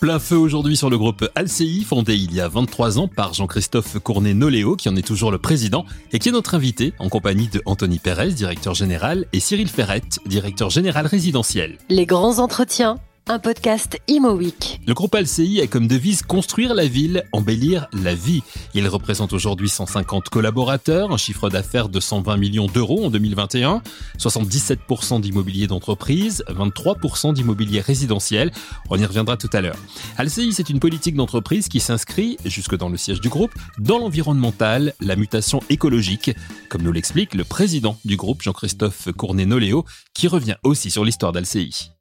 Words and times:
Plein 0.00 0.18
feu 0.18 0.36
aujourd'hui 0.36 0.76
sur 0.76 0.90
le 0.90 0.98
groupe 0.98 1.26
Alci, 1.34 1.82
fondé 1.82 2.14
il 2.14 2.34
y 2.34 2.40
a 2.40 2.48
23 2.48 2.98
ans 2.98 3.08
par 3.08 3.32
Jean-Christophe 3.32 3.98
Cournet-Noléo, 3.98 4.76
qui 4.76 4.90
en 4.90 4.94
est 4.94 5.06
toujours 5.06 5.30
le 5.30 5.38
président, 5.38 5.86
et 6.12 6.18
qui 6.18 6.28
est 6.28 6.32
notre 6.32 6.54
invité, 6.54 6.92
en 6.98 7.08
compagnie 7.08 7.48
de 7.48 7.62
Anthony 7.64 7.98
Pérez, 7.98 8.32
directeur 8.32 8.74
général, 8.74 9.24
et 9.32 9.40
Cyril 9.40 9.68
Ferrette, 9.68 10.18
directeur 10.26 10.68
général 10.70 11.06
résidentiel. 11.06 11.78
Les 11.88 12.04
grands 12.04 12.38
entretiens 12.38 12.98
un 13.28 13.40
podcast 13.40 13.98
Imo 14.06 14.38
Le 14.38 14.94
groupe 14.94 15.16
LCI 15.16 15.60
a 15.60 15.66
comme 15.66 15.88
devise 15.88 16.22
construire 16.22 16.74
la 16.74 16.86
ville, 16.86 17.24
embellir 17.32 17.88
la 17.92 18.14
vie. 18.14 18.44
Il 18.72 18.86
représente 18.86 19.32
aujourd'hui 19.32 19.68
150 19.68 20.28
collaborateurs, 20.28 21.10
un 21.10 21.16
chiffre 21.16 21.50
d'affaires 21.50 21.88
de 21.88 21.98
120 21.98 22.36
millions 22.36 22.66
d'euros 22.66 23.04
en 23.04 23.10
2021, 23.10 23.82
77% 24.18 25.20
d'immobilier 25.20 25.66
d'entreprise, 25.66 26.44
23% 26.48 27.34
d'immobilier 27.34 27.80
résidentiel. 27.80 28.52
On 28.90 28.96
y 28.96 29.04
reviendra 29.04 29.36
tout 29.36 29.50
à 29.52 29.60
l'heure. 29.60 29.78
LCI, 30.20 30.52
c'est 30.52 30.70
une 30.70 30.78
politique 30.78 31.16
d'entreprise 31.16 31.66
qui 31.68 31.80
s'inscrit, 31.80 32.36
jusque 32.44 32.76
dans 32.76 32.88
le 32.88 32.96
siège 32.96 33.20
du 33.20 33.28
groupe, 33.28 33.54
dans 33.78 33.98
l'environnemental, 33.98 34.94
la 35.00 35.16
mutation 35.16 35.60
écologique, 35.68 36.30
comme 36.68 36.82
nous 36.82 36.92
l'explique 36.92 37.34
le 37.34 37.42
président 37.42 37.98
du 38.04 38.16
groupe, 38.16 38.42
Jean-Christophe 38.42 39.08
Cournet-Noléo, 39.16 39.84
qui 40.14 40.28
revient 40.28 40.56
aussi 40.62 40.92
sur 40.92 41.04
l'histoire 41.04 41.32
d'Alci. 41.32 41.95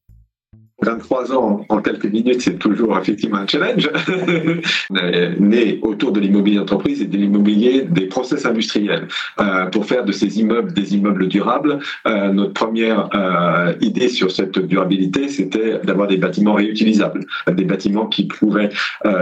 23 0.86 1.34
ans 1.34 1.66
en 1.70 1.82
quelques 1.82 2.06
minutes, 2.06 2.42
c'est 2.42 2.60
toujours 2.60 2.98
effectivement 2.98 3.38
un 3.38 3.48
challenge. 3.48 3.90
né 5.40 5.80
autour 5.82 6.12
de 6.12 6.20
l'immobilier 6.20 6.58
d'entreprise 6.58 7.02
et 7.02 7.06
de 7.06 7.18
l'immobilier 7.18 7.84
des 7.90 8.08
process 8.08 8.46
industriels. 8.46 9.08
Euh, 9.40 9.66
pour 9.68 9.86
faire 9.86 10.06
de 10.06 10.12
ces 10.12 10.40
immeubles 10.40 10.74
des 10.74 10.96
immeubles 10.96 11.28
durables, 11.28 11.80
euh, 12.08 12.32
notre 12.32 12.54
première 12.54 13.10
euh, 13.14 13.74
idée 13.82 14.10
sur 14.10 14.32
cette 14.32 14.58
durabilité, 14.60 15.28
c'était 15.28 15.80
d'avoir 15.84 16.08
des 16.08 16.18
bâtiments 16.18 16.54
réutilisables, 16.54 17.22
des 17.52 17.64
bâtiments 17.64 18.08
qui 18.08 18.26
pouvaient, 18.26 18.70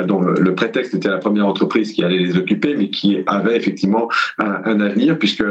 dont 0.07 0.21
le, 0.21 0.55
prétexte 0.55 0.93
était 0.93 1.09
la 1.09 1.17
première 1.17 1.47
entreprise 1.47 1.91
qui 1.93 2.03
allait 2.03 2.19
les 2.19 2.37
occuper, 2.37 2.75
mais 2.77 2.89
qui 2.89 3.19
avait 3.25 3.57
effectivement 3.57 4.07
un, 4.37 4.61
un 4.65 4.79
avenir, 4.79 5.17
puisque 5.17 5.43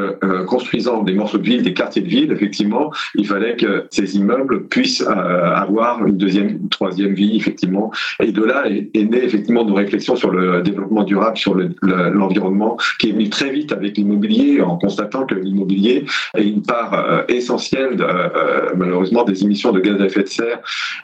construisant 0.46 1.02
des 1.02 1.14
morceaux 1.14 1.38
de 1.38 1.44
ville, 1.44 1.62
des 1.62 1.74
quartiers 1.74 2.02
de 2.02 2.08
ville, 2.08 2.32
effectivement, 2.32 2.92
il 3.14 3.26
fallait 3.26 3.56
que 3.56 3.86
ces 3.90 4.16
immeubles 4.16 4.68
puissent 4.68 5.02
avoir 5.02 6.01
une 6.06 6.16
deuxième, 6.16 6.48
une 6.48 6.68
troisième 6.68 7.14
vie, 7.14 7.36
effectivement. 7.36 7.90
Et 8.20 8.32
de 8.32 8.42
là 8.42 8.64
est, 8.66 8.94
née 8.94 9.24
effectivement 9.24 9.64
nos 9.64 9.74
réflexions 9.74 10.16
sur 10.16 10.30
le 10.30 10.62
développement 10.62 11.04
durable, 11.04 11.36
sur 11.36 11.54
l'environnement, 11.82 12.76
qui 12.98 13.10
est 13.10 13.12
venu 13.12 13.28
très 13.28 13.50
vite 13.50 13.72
avec 13.72 13.96
l'immobilier, 13.96 14.60
en 14.60 14.76
constatant 14.76 15.26
que 15.26 15.34
l'immobilier 15.34 16.04
est 16.36 16.44
une 16.44 16.62
part 16.62 16.94
euh, 16.94 17.22
essentielle, 17.28 17.96
euh, 18.00 18.70
malheureusement, 18.76 19.24
des 19.24 19.42
émissions 19.42 19.72
de 19.72 19.80
gaz 19.80 20.00
à 20.00 20.06
effet 20.06 20.22
de 20.22 20.28
serre. 20.28 20.60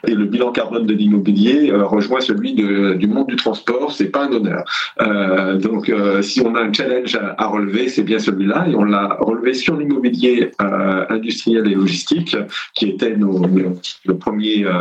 Et 0.07 0.13
le 0.13 0.25
bilan 0.25 0.51
carbone 0.51 0.85
de 0.85 0.93
l'immobilier 0.93 1.71
euh, 1.71 1.85
rejoint 1.85 2.21
celui 2.21 2.53
du 2.53 3.07
monde 3.07 3.27
du 3.27 3.35
transport. 3.35 3.91
C'est 3.91 4.11
pas 4.11 4.25
un 4.25 4.31
honneur. 4.31 4.63
donc, 5.59 5.91
si 6.21 6.41
on 6.41 6.55
a 6.55 6.61
un 6.61 6.73
challenge 6.73 7.17
à, 7.37 7.47
relever, 7.47 7.89
c'est 7.89 8.03
bien 8.03 8.19
celui-là, 8.19 8.67
et 8.69 8.75
on 8.75 8.83
l'a 8.83 9.17
relevé 9.19 9.53
sur 9.53 9.75
l'immobilier 9.75 10.51
industriel 10.59 11.67
et 11.67 11.75
logistique, 11.75 12.35
qui 12.75 12.89
était 12.89 13.15
nos, 13.15 13.39
nos, 13.39 13.75
nos 14.05 14.15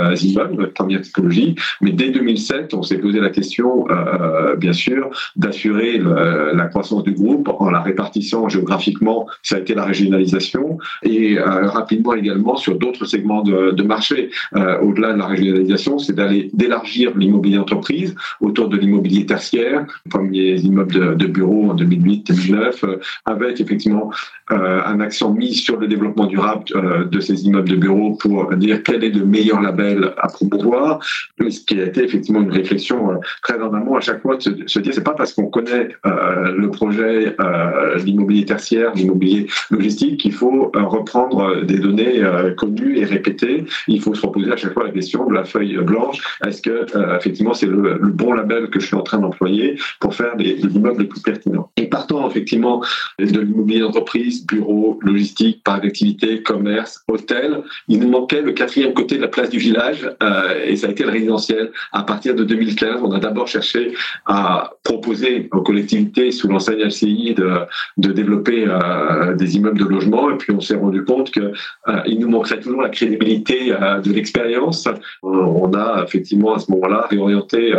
euh, 0.08 0.14
immeubles, 0.14 0.56
notre 0.56 0.74
première 0.74 1.02
typologie. 1.02 1.54
Mais 1.80 1.92
dès 1.92 2.10
2007, 2.10 2.74
on 2.74 2.82
s'est 2.82 2.98
posé 2.98 3.20
la 3.20 3.30
question, 3.30 3.86
euh, 3.90 4.56
bien 4.56 4.72
sûr, 4.72 5.10
d'assurer 5.36 5.98
la 5.98 6.66
croissance 6.66 7.02
du 7.04 7.12
groupe 7.12 7.48
en 7.58 7.70
la 7.70 7.80
répartissant 7.80 8.48
géographiquement. 8.48 9.26
Ça 9.42 9.56
a 9.56 9.58
été 9.58 9.74
la 9.74 9.84
régionalisation 9.84 10.78
et 11.02 11.38
euh, 11.38 11.66
rapidement 11.68 12.14
également 12.14 12.56
sur 12.56 12.76
d'autres 12.76 13.04
segments 13.04 13.42
de, 13.42 13.82
marché. 13.82 14.30
Euh, 14.54 14.78
au-delà 14.80 15.14
de 15.14 15.18
la 15.18 15.26
régionalisation, 15.26 15.98
c'est 15.98 16.14
d'aller 16.14 16.50
d'élargir 16.52 17.16
l'immobilier 17.16 17.56
d'entreprise 17.56 18.14
autour 18.40 18.68
de 18.68 18.76
l'immobilier 18.76 19.24
tertiaire, 19.24 19.86
premiers 20.10 20.56
immeubles 20.60 21.16
de, 21.16 21.26
bureaux 21.26 21.70
en 21.70 21.76
2008-2009, 21.76 22.84
euh, 22.84 22.96
avec 23.24 23.60
effectivement 23.60 24.10
euh, 24.50 24.80
un 24.84 25.00
accent 25.00 25.32
mis 25.32 25.54
sur 25.54 25.76
le 25.78 25.86
développement 25.88 26.26
durable 26.26 26.64
de 27.10 27.20
ces 27.20 27.46
immeubles 27.46 27.68
de 27.68 27.76
bureaux 27.76 28.14
pour 28.14 28.54
dire 28.56 28.82
quel 28.82 29.04
est 29.04 29.10
le 29.10 29.24
meilleur 29.24 29.60
label 29.60 29.87
à 30.16 30.28
promouvoir, 30.28 31.00
ce 31.48 31.60
qui 31.60 31.80
a 31.80 31.84
été 31.84 32.04
effectivement 32.04 32.40
une 32.40 32.52
réflexion 32.52 33.12
euh, 33.12 33.14
très 33.42 33.60
en 33.60 33.72
amont 33.72 33.96
à 33.96 34.00
chaque 34.00 34.22
fois 34.22 34.36
de 34.36 34.64
se, 34.66 34.78
dire 34.78 34.94
c'est 34.94 35.04
pas 35.04 35.14
parce 35.14 35.32
qu'on 35.32 35.46
connaît 35.46 35.88
euh, 36.06 36.52
le 36.52 36.70
projet, 36.70 37.34
euh, 37.40 37.96
l'immobilier 37.98 38.44
tertiaire, 38.44 38.92
l'immobilier 38.94 39.46
logistique 39.70 40.20
qu'il 40.20 40.32
faut 40.32 40.70
reprendre 40.74 41.62
des 41.62 41.78
données 41.78 42.22
connues 42.56 42.98
et 42.98 43.04
répétées. 43.04 43.64
Il 43.86 44.00
faut 44.00 44.14
se 44.14 44.22
reposer 44.26 44.50
à 44.52 44.56
chaque 44.56 44.74
fois 44.74 44.84
la 44.84 44.90
question 44.90 45.26
de 45.26 45.34
la 45.34 45.44
feuille 45.44 45.76
blanche. 45.78 46.18
Est-ce 46.46 46.62
que 46.62 46.86
effectivement 47.16 47.54
c'est 47.54 47.66
le, 47.66 47.98
bon 48.08 48.32
label 48.32 48.68
que 48.70 48.80
je 48.80 48.86
suis 48.86 48.96
en 48.96 49.02
train 49.02 49.18
d'employer 49.18 49.78
pour 50.00 50.14
faire 50.14 50.36
des, 50.36 50.58
immeubles 50.60 51.02
les 51.02 51.08
plus 51.08 51.20
pertinents? 51.20 51.70
Et 51.76 51.86
partant 51.86 52.28
effectivement 52.28 52.82
de 53.18 53.40
l'immobilier 53.40 53.80
d'entreprise, 53.80 54.46
bureau, 54.46 54.98
logistique, 55.02 55.62
parc 55.64 55.82
d'activité, 55.82 56.42
commerce, 56.42 57.04
hôtel, 57.08 57.62
il 57.88 58.00
nous 58.00 58.08
manquait 58.08 58.42
le 58.42 58.52
quatrième 58.52 58.94
côté 58.94 59.16
de 59.16 59.22
la 59.22 59.28
place 59.28 59.50
du 59.50 59.58
village 59.58 59.77
euh, 60.22 60.64
et 60.64 60.76
ça 60.76 60.88
a 60.88 60.90
été 60.90 61.04
le 61.04 61.10
résidentiel. 61.10 61.70
À 61.92 62.02
partir 62.02 62.34
de 62.34 62.44
2015, 62.44 63.00
on 63.02 63.12
a 63.12 63.18
d'abord 63.18 63.48
cherché 63.48 63.94
à 64.26 64.70
proposer 64.84 65.48
aux 65.52 65.62
collectivités 65.62 66.30
sous 66.30 66.48
l'enseigne 66.48 66.80
LCI 66.84 67.34
de, 67.34 68.12
développer 68.12 68.64
euh, 68.66 69.34
des 69.34 69.56
immeubles 69.56 69.78
de 69.78 69.84
logement 69.84 70.30
et 70.30 70.36
puis 70.36 70.52
on 70.52 70.60
s'est 70.60 70.76
rendu 70.76 71.04
compte 71.04 71.30
que 71.30 71.52
euh, 71.88 72.00
il 72.06 72.18
nous 72.18 72.28
manquerait 72.28 72.60
toujours 72.60 72.82
la 72.82 72.88
crédibilité 72.88 73.70
de 73.70 74.12
l'expérience. 74.12 74.88
On 75.22 75.72
a 75.74 76.04
effectivement 76.04 76.54
à 76.54 76.58
ce 76.58 76.70
moment-là 76.72 77.06
réorienté 77.10 77.74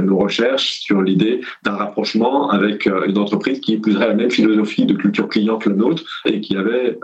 nos 0.00 0.18
recherches 0.18 0.80
sur 0.80 1.02
l'idée 1.02 1.40
d'un 1.62 1.72
rapprochement 1.72 2.50
avec 2.50 2.86
une 2.86 3.18
entreprise 3.18 3.60
qui 3.60 3.74
épouserait 3.74 4.08
la 4.08 4.14
même 4.14 4.30
philosophie 4.30 4.86
de 4.86 4.94
culture 4.94 5.28
client 5.28 5.58
que 5.58 5.68
la 5.68 5.76
nôtre 5.76 6.02
et 6.24 6.40
qui 6.40 6.56
avait 6.56 6.98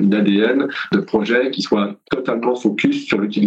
une 0.00 0.14
ADN 0.14 0.68
de 0.92 1.00
projet 1.00 1.50
qui 1.50 1.62
soit 1.62 1.94
totalement 2.10 2.54
focus 2.54 3.06
sur 3.06 3.18
l'utilisation 3.18 3.39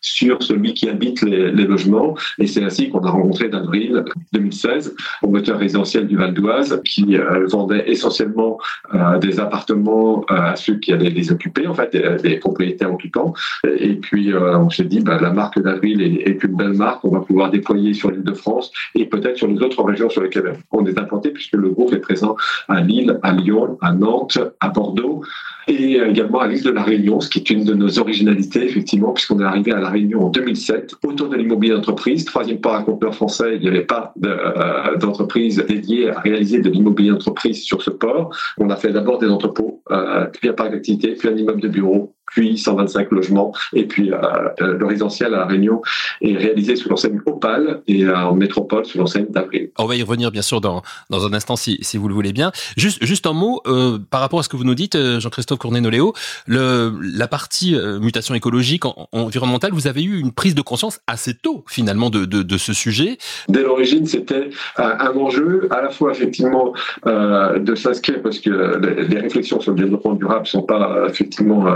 sur 0.00 0.42
celui 0.42 0.74
qui 0.74 0.88
habite 0.88 1.22
les, 1.22 1.50
logements. 1.50 2.14
Et 2.38 2.46
c'est 2.46 2.62
ainsi 2.62 2.90
qu'on 2.90 3.00
a 3.00 3.10
rencontré 3.10 3.48
d'avril 3.48 4.04
2016 4.32 4.94
au 5.22 5.28
moteur 5.28 5.58
résidentiel 5.58 6.06
du 6.06 6.16
Val 6.16 6.34
d'Oise 6.34 6.80
qui 6.84 7.16
euh, 7.16 7.46
vendait 7.46 7.84
essentiellement 7.86 8.58
euh, 8.92 9.18
des 9.18 9.40
appartements 9.40 10.24
euh, 10.30 10.34
à 10.34 10.56
ceux 10.56 10.76
qui 10.76 10.92
allaient 10.92 11.10
les 11.10 11.32
occuper, 11.32 11.66
en 11.66 11.74
fait, 11.74 11.96
des, 12.22 12.36
propriétaires 12.36 12.92
occupants. 12.92 13.32
Et 13.64 13.94
puis 13.94 14.34
on 14.34 14.68
s'est 14.68 14.84
dit, 14.84 15.00
bah, 15.00 15.18
la 15.20 15.30
marque 15.30 15.60
d'Avril 15.60 16.02
est, 16.02 16.28
est, 16.28 16.42
une 16.42 16.56
belle 16.56 16.74
marque, 16.74 17.04
on 17.04 17.10
va 17.10 17.20
pouvoir 17.20 17.50
déployer 17.50 17.94
sur 17.94 18.10
l'île 18.10 18.24
de 18.24 18.34
France 18.34 18.70
et 18.94 19.06
peut-être 19.06 19.36
sur 19.36 19.46
les 19.46 19.60
autres 19.62 19.82
régions 19.82 20.10
sur 20.10 20.22
lesquelles 20.22 20.54
on 20.72 20.84
est 20.84 20.98
implanté, 20.98 21.30
puisque 21.30 21.54
le 21.54 21.70
groupe 21.70 21.92
est 21.92 21.98
présent 21.98 22.36
à 22.68 22.80
Lille, 22.80 23.18
à 23.22 23.32
Lyon, 23.32 23.78
à 23.80 23.92
Nantes, 23.92 24.38
à 24.60 24.68
Bordeaux 24.68 25.22
et 25.68 25.96
également 25.96 26.40
à 26.40 26.46
l'île 26.46 26.62
de 26.62 26.70
la 26.70 26.82
Réunion, 26.82 27.20
ce 27.20 27.28
qui 27.28 27.38
est 27.38 27.50
une 27.50 27.64
de 27.64 27.74
nos 27.74 27.98
originalités, 27.98 28.64
effectivement, 28.64 29.12
puisqu'on 29.12 29.40
est 29.40 29.44
arrivé 29.44 29.72
à 29.72 29.80
la 29.80 29.88
Réunion 29.88 30.24
en 30.24 30.28
2007, 30.30 30.94
autour 31.04 31.28
de 31.28 31.36
l'immobilier 31.36 31.74
d'entreprise, 31.74 32.24
troisième 32.24 32.60
paraconteur 32.60 33.14
français, 33.14 33.56
il 33.56 33.62
n'y 33.62 33.68
avait 33.68 33.84
pas 33.84 34.14
euh, 34.24 34.96
d'entreprise 34.96 35.64
dédiée 35.66 36.10
à 36.10 36.20
réaliser 36.20 36.60
de 36.60 36.70
l'immobilier 36.70 37.10
d'entreprise 37.10 37.62
sur 37.62 37.82
ce 37.82 37.90
port. 37.90 38.34
On 38.58 38.70
a 38.70 38.76
fait 38.76 38.92
d'abord 38.92 39.18
des 39.18 39.28
entrepôts, 39.28 39.82
euh, 39.90 40.26
puis 40.26 40.48
un 40.48 40.52
parc 40.52 40.72
d'activité, 40.72 41.14
puis 41.14 41.28
un 41.28 41.36
immeuble 41.36 41.60
de 41.60 41.68
bureau, 41.68 42.14
puis 42.26 42.58
125 42.58 43.10
logements, 43.10 43.52
et 43.72 43.86
puis 43.86 44.12
euh, 44.12 44.16
euh, 44.60 44.78
le 44.78 44.86
résidentiel 44.86 45.34
à 45.34 45.38
La 45.38 45.46
Réunion 45.46 45.82
est 46.20 46.36
réalisé 46.36 46.76
sous 46.76 46.88
l'enseigne 46.88 47.20
Opal 47.26 47.82
et 47.86 48.04
euh, 48.04 48.16
en 48.16 48.34
métropole 48.34 48.84
sous 48.84 48.98
l'enseigne 48.98 49.26
d'Avril. 49.30 49.70
On 49.78 49.86
va 49.86 49.96
y 49.96 50.02
revenir 50.02 50.30
bien 50.30 50.42
sûr 50.42 50.60
dans, 50.60 50.82
dans 51.10 51.26
un 51.26 51.32
instant 51.32 51.56
si, 51.56 51.78
si 51.82 51.96
vous 51.96 52.08
le 52.08 52.14
voulez 52.14 52.32
bien. 52.32 52.52
Juste, 52.76 53.04
juste 53.04 53.26
un 53.26 53.32
mot 53.32 53.60
euh, 53.66 53.98
par 54.10 54.20
rapport 54.20 54.40
à 54.40 54.42
ce 54.42 54.48
que 54.48 54.56
vous 54.56 54.64
nous 54.64 54.74
dites, 54.74 54.98
Jean-Christophe 55.18 55.58
Cournet-Noléo, 55.58 56.12
la 56.48 57.28
partie 57.28 57.76
mutation 58.00 58.34
écologique, 58.34 58.84
en, 58.84 59.08
environnementale, 59.12 59.72
vous 59.72 59.86
avez 59.86 60.02
eu 60.02 60.18
une 60.18 60.32
prise 60.32 60.54
de 60.54 60.62
conscience 60.62 61.00
assez 61.06 61.34
tôt 61.34 61.64
finalement 61.68 62.10
de, 62.10 62.24
de, 62.24 62.42
de 62.42 62.58
ce 62.58 62.72
sujet? 62.72 63.18
Dès 63.48 63.62
l'origine, 63.62 64.06
c'était 64.06 64.50
un 64.76 65.16
enjeu 65.16 65.68
à 65.70 65.82
la 65.82 65.90
fois 65.90 66.12
effectivement 66.12 66.72
de 67.06 67.74
s'inscrire 67.74 68.22
parce 68.22 68.38
que 68.38 68.78
les, 68.80 69.08
les, 69.08 69.20
réflexions 69.20 69.60
sur 69.60 69.72
le 69.72 69.78
développement 69.78 70.14
durable 70.14 70.46
sont 70.46 70.62
pas 70.62 71.04
effectivement 71.08 71.66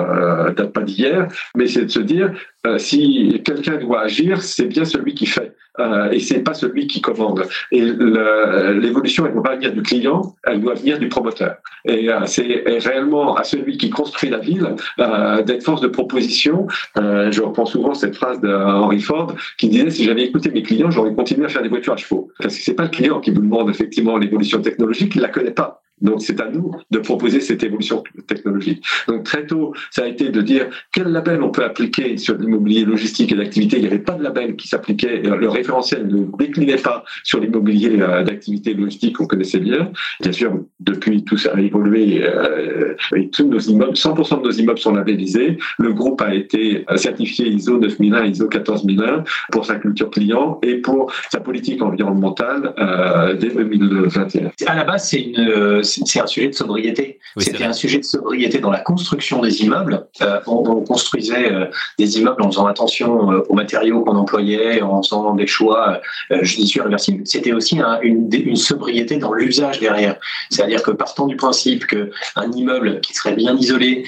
date 0.56 0.72
pas 0.72 0.82
d'hier, 0.82 1.28
mais 1.56 1.66
c'est 1.66 1.84
de 1.84 1.90
se 1.90 2.00
dire 2.00 2.32
euh, 2.66 2.78
si 2.78 3.40
quelqu'un 3.44 3.76
doit 3.76 4.02
agir, 4.02 4.42
c'est 4.42 4.66
bien 4.66 4.84
celui 4.84 5.14
qui 5.14 5.26
fait 5.26 5.54
euh, 5.80 6.10
et 6.10 6.20
c'est 6.20 6.40
pas 6.40 6.54
celui 6.54 6.86
qui 6.86 7.00
commande. 7.00 7.44
Et 7.70 7.80
l'évolution, 7.80 9.24
elle 9.24 9.30
ne 9.30 9.34
doit 9.34 9.44
pas 9.44 9.56
venir 9.56 9.72
du 9.72 9.82
client, 9.82 10.34
elle 10.44 10.60
doit 10.60 10.74
venir 10.74 10.98
du 10.98 11.08
promoteur. 11.08 11.56
Et 11.84 12.10
euh, 12.10 12.26
c'est 12.26 12.64
réellement 12.66 13.36
à 13.36 13.44
celui 13.44 13.78
qui 13.78 13.90
construit 13.90 14.30
la 14.30 14.38
ville 14.38 14.74
euh, 14.98 15.42
d'être 15.42 15.62
force 15.62 15.80
de 15.80 15.88
proposition. 15.88 16.66
Euh, 16.98 17.30
je 17.30 17.42
reprends 17.42 17.66
souvent 17.66 17.94
cette 17.94 18.16
phrase 18.16 18.40
d'Henry 18.40 19.00
Ford 19.00 19.34
qui 19.56 19.68
disait 19.68 19.90
si 19.90 20.04
j'avais 20.04 20.24
écouté 20.24 20.50
mes 20.50 20.62
clients, 20.62 20.90
j'aurais 20.90 21.14
continué 21.14 21.46
à 21.46 21.48
faire 21.48 21.62
des 21.62 21.68
voitures 21.68 21.94
à 21.94 21.96
chevaux. 21.96 22.30
Parce 22.40 22.56
que 22.56 22.62
c'est 22.62 22.74
pas 22.74 22.84
le 22.84 22.90
client 22.90 23.20
qui 23.20 23.30
vous 23.30 23.40
demande 23.40 23.70
effectivement 23.70 24.16
l'évolution 24.16 24.60
technologique, 24.60 25.14
il 25.14 25.22
la 25.22 25.28
connaît 25.28 25.52
pas. 25.52 25.82
Donc 26.00 26.22
c'est 26.22 26.40
à 26.40 26.48
nous 26.50 26.72
de 26.90 26.98
proposer 26.98 27.40
cette 27.40 27.62
évolution 27.62 28.02
technologique. 28.26 28.84
Donc 29.06 29.24
très 29.24 29.46
tôt, 29.46 29.74
ça 29.90 30.04
a 30.04 30.06
été 30.06 30.30
de 30.30 30.42
dire 30.42 30.68
quel 30.92 31.08
label 31.08 31.42
on 31.42 31.50
peut 31.50 31.64
appliquer 31.64 32.16
sur 32.16 32.36
l'immobilier 32.36 32.84
logistique 32.84 33.32
et 33.32 33.34
d'activité. 33.34 33.76
Il 33.76 33.82
n'y 33.82 33.88
avait 33.88 33.98
pas 33.98 34.14
de 34.14 34.22
label 34.22 34.56
qui 34.56 34.68
s'appliquait. 34.68 35.22
Le 35.22 35.48
référentiel 35.48 36.06
ne 36.06 36.24
déclinait 36.38 36.76
pas 36.76 37.04
sur 37.24 37.40
l'immobilier 37.40 38.00
euh, 38.00 38.22
d'activité 38.22 38.74
logistique 38.74 39.16
qu'on 39.16 39.26
connaissait 39.26 39.60
bien. 39.60 39.92
Bien 40.20 40.32
sûr, 40.32 40.60
depuis 40.80 41.24
tout 41.24 41.36
ça 41.36 41.52
a 41.54 41.60
évolué 41.60 42.22
euh, 42.22 42.94
et 43.14 43.28
tous 43.30 43.46
nos 43.46 43.58
immeubles, 43.58 43.94
100% 43.94 44.42
de 44.42 44.44
nos 44.44 44.50
immeubles 44.50 44.78
sont 44.78 44.92
labellisés. 44.92 45.58
Le 45.78 45.92
groupe 45.92 46.20
a 46.22 46.34
été 46.34 46.84
certifié 46.96 47.48
ISO 47.48 47.78
9001, 47.78 48.26
ISO 48.26 48.48
14001 48.48 49.24
pour 49.52 49.64
sa 49.64 49.76
culture 49.76 50.10
client 50.10 50.58
et 50.62 50.76
pour 50.76 51.12
sa 51.30 51.40
politique 51.40 51.82
environnementale 51.82 52.74
euh, 52.78 53.34
dès 53.34 53.50
2021. 53.50 54.50
À 54.66 54.74
la 54.74 54.84
base, 54.84 55.08
c'est 55.08 55.20
une 55.20 55.82
c'est 55.88 56.20
un 56.20 56.26
sujet 56.26 56.48
de 56.48 56.54
sobriété. 56.54 57.18
C'était 57.36 57.64
un 57.64 57.72
sujet 57.72 57.98
de 57.98 58.04
sobriété 58.04 58.58
dans 58.58 58.70
la 58.70 58.80
construction 58.80 59.40
des 59.40 59.62
immeubles. 59.62 60.06
Euh, 60.22 60.40
on, 60.46 60.82
construisait 60.82 61.52
euh, 61.52 61.66
des 61.98 62.18
immeubles 62.18 62.42
en 62.42 62.50
faisant 62.50 62.66
attention 62.66 63.32
euh, 63.32 63.42
aux 63.48 63.54
matériaux 63.54 64.02
qu'on 64.02 64.16
employait, 64.16 64.80
en 64.82 65.02
faisant 65.02 65.34
des 65.34 65.46
choix 65.46 66.00
judicieux 66.42 66.82
réversibles. 66.82 67.22
C'était 67.26 67.52
aussi 67.52 67.80
une, 68.02 68.28
une, 68.32 68.56
sobriété 68.56 69.18
dans 69.18 69.32
l'usage 69.32 69.80
derrière. 69.80 70.16
C'est-à-dire 70.50 70.82
que 70.82 70.90
partant 70.90 71.26
du 71.26 71.36
principe 71.36 71.86
qu'un 71.86 72.50
immeuble 72.54 73.00
qui 73.00 73.14
serait 73.14 73.34
bien 73.34 73.56
isolé, 73.56 74.04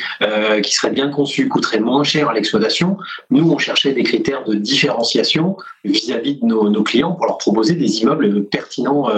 qui 0.62 0.74
serait 0.74 0.90
bien 0.90 1.08
conçu, 1.08 1.48
coûterait 1.48 1.80
moins 1.80 2.04
cher 2.04 2.28
à 2.28 2.34
l'exploitation, 2.34 2.96
nous, 3.30 3.50
on 3.50 3.58
cherchait 3.58 3.92
des 3.92 4.02
critères 4.02 4.44
de 4.44 4.54
différenciation 4.54 5.56
vis-à-vis 5.84 6.36
de 6.36 6.46
nos, 6.46 6.68
nos, 6.68 6.82
clients 6.82 7.12
pour 7.12 7.26
leur 7.26 7.38
proposer 7.38 7.74
des 7.74 8.00
immeubles 8.00 8.44
pertinents 8.44 9.08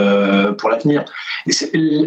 pour 0.59 0.70
l'avenir. 0.70 1.05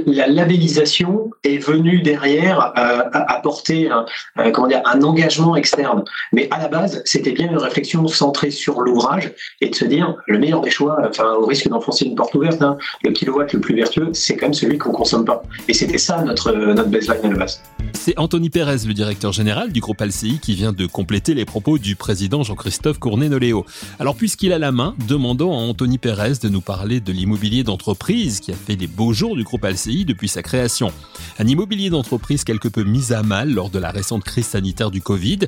La, 0.07 0.27
la 0.27 0.44
labellisation 0.45 1.31
est 1.43 1.57
venue 1.57 2.01
derrière 2.01 2.73
euh, 2.77 3.01
apporter 3.11 3.89
un, 3.89 4.05
euh, 4.39 4.51
comment 4.51 4.67
dire, 4.67 4.81
un 4.85 5.01
engagement 5.01 5.55
externe. 5.55 6.03
Mais 6.33 6.47
à 6.51 6.59
la 6.59 6.67
base, 6.67 7.01
c'était 7.05 7.31
bien 7.31 7.49
une 7.49 7.57
réflexion 7.57 8.07
centrée 8.07 8.51
sur 8.51 8.81
l'ouvrage 8.81 9.33
et 9.61 9.69
de 9.69 9.75
se 9.75 9.85
dire 9.85 10.15
le 10.27 10.37
meilleur 10.37 10.61
des 10.61 10.69
choix, 10.69 10.97
enfin 11.07 11.33
au 11.33 11.45
risque 11.45 11.67
d'enfoncer 11.67 12.05
une 12.05 12.15
porte 12.15 12.35
ouverte, 12.35 12.61
hein, 12.61 12.77
le 13.03 13.11
kilowatt 13.11 13.51
le 13.53 13.59
plus 13.59 13.75
vertueux, 13.75 14.09
c'est 14.13 14.35
quand 14.37 14.47
même 14.47 14.53
celui 14.53 14.77
qu'on 14.77 14.91
consomme 14.91 15.25
pas. 15.25 15.41
Et 15.67 15.73
c'était 15.73 15.97
ça 15.97 16.21
notre 16.23 16.51
notre 16.51 16.89
baseline 16.89 17.25
à 17.25 17.29
la 17.29 17.37
base. 17.37 17.61
C'est 17.93 18.17
Anthony 18.17 18.49
Pérez, 18.49 18.85
le 18.87 18.93
directeur 18.93 19.31
général 19.31 19.71
du 19.71 19.79
groupe 19.79 20.01
Alci, 20.01 20.39
qui 20.39 20.53
vient 20.53 20.73
de 20.73 20.85
compléter 20.85 21.33
les 21.33 21.45
propos 21.45 21.77
du 21.77 21.95
président 21.95 22.43
Jean-Christophe 22.43 22.99
Cournet-Noléo. 22.99 23.65
Alors 23.99 24.15
puisqu'il 24.15 24.53
a 24.53 24.59
la 24.59 24.71
main, 24.71 24.95
demandons 25.07 25.53
à 25.53 25.57
Anthony 25.57 25.97
Pérez 25.97 26.33
de 26.41 26.49
nous 26.49 26.61
parler 26.61 26.99
de 26.99 27.11
l'immobilier 27.11 27.63
d'entreprise 27.63 28.39
qui 28.39 28.51
a 28.51 28.55
fait 28.55 28.75
les 28.75 28.87
beaux 28.87 29.13
jours 29.13 29.35
du 29.35 29.43
groupe 29.43 29.65
Alci 29.65 30.05
depuis 30.05 30.27
sa 30.35 30.43
création. 30.43 30.91
Un 31.39 31.47
immobilier 31.47 31.89
d'entreprise 31.89 32.43
quelque 32.43 32.67
peu 32.67 32.83
mis 32.83 33.13
à 33.13 33.23
mal 33.23 33.53
lors 33.53 33.69
de 33.69 33.79
la 33.79 33.89
récente 33.89 34.25
crise 34.25 34.47
sanitaire 34.47 34.91
du 34.91 35.01
Covid. 35.01 35.39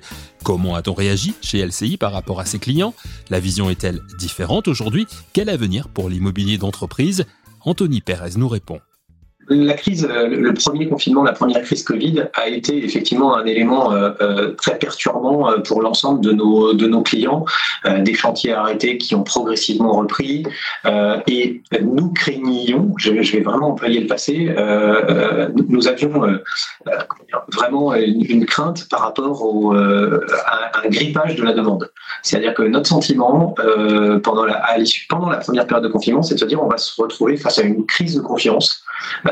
Comment 0.44 0.76
a-t-on 0.76 0.94
réagi 0.94 1.34
chez 1.42 1.66
LCI 1.66 1.98
par 1.98 2.14
rapport 2.14 2.40
à 2.40 2.46
ses 2.46 2.58
clients? 2.58 2.94
La 3.30 3.42
vision 3.42 3.70
est-elle 3.70 4.02
différente 4.18 4.70
aujourd'hui? 4.70 5.06
Quel 5.34 5.50
avenir 5.50 5.90
pour 5.90 6.10
l'immobilier 6.10 6.58
d'entreprise? 6.58 7.26
Anthony 7.66 8.00
Pérez 8.00 8.38
nous 8.38 8.48
répond 8.48 8.80
la 9.50 9.74
crise, 9.74 10.08
euh, 10.10 10.28
le 10.28 10.54
premier 10.54 10.88
confinement, 10.88 11.24
la 11.24 11.32
première 11.32 11.62
crise 11.62 11.84
Covid 11.84 12.26
a 12.34 12.48
été 12.48 12.84
effectivement 12.84 13.36
un 13.36 13.46
élément 13.46 13.94
euh, 13.94 14.12
euh, 14.22 14.54
très 14.56 14.78
perturbant 14.78 15.62
pour 15.62 15.82
l'ensemble 15.82 16.22
de 16.22 16.32
nos 16.32 17.02
clients, 17.02 17.46
des 18.00 18.14
chantiers 18.14 18.54
arrêtés 18.54 18.98
qui 18.98 19.16
ont 19.16 19.24
progressivement 19.24 19.94
repris 19.94 20.44
et 21.28 21.62
nous 21.82 22.12
craignions, 22.14 22.94
je, 22.98 23.12
vais 23.12 23.42
vraiment 23.42 23.70
employer 23.70 24.02
le 24.02 24.08
passé, 24.08 24.54
nous 25.68 25.88
avions 25.88 26.40
vraiment 27.54 27.94
une, 27.96 28.46
crainte 28.46 28.88
par 28.90 29.02
rapport 29.02 29.76
à 29.76 30.86
un 30.86 30.90
grippage 30.90 31.36
de 31.36 31.44
la 31.44 31.54
demande. 31.54 31.90
C'est-à-dire 32.24 32.54
que 32.54 32.64
notre 32.64 32.88
sentiment 32.88 33.56
pendant 34.24 34.46
la 34.46 34.62
pendant 35.10 35.30
la 35.30 35.38
première 35.38 35.68
période 35.68 35.86
de 35.86 35.92
confinement, 35.92 36.24
c'est 36.24 36.36
de 36.36 36.40
se 36.40 36.46
dire 36.46 36.64
on 36.64 36.70
va 36.70 36.78
se 36.78 37.00
retrouver 37.02 37.38
face 37.38 37.60
à 37.60 37.64
une 37.64 37.86
crise 37.86 38.16
de 38.16 38.22
confiance 38.22 38.84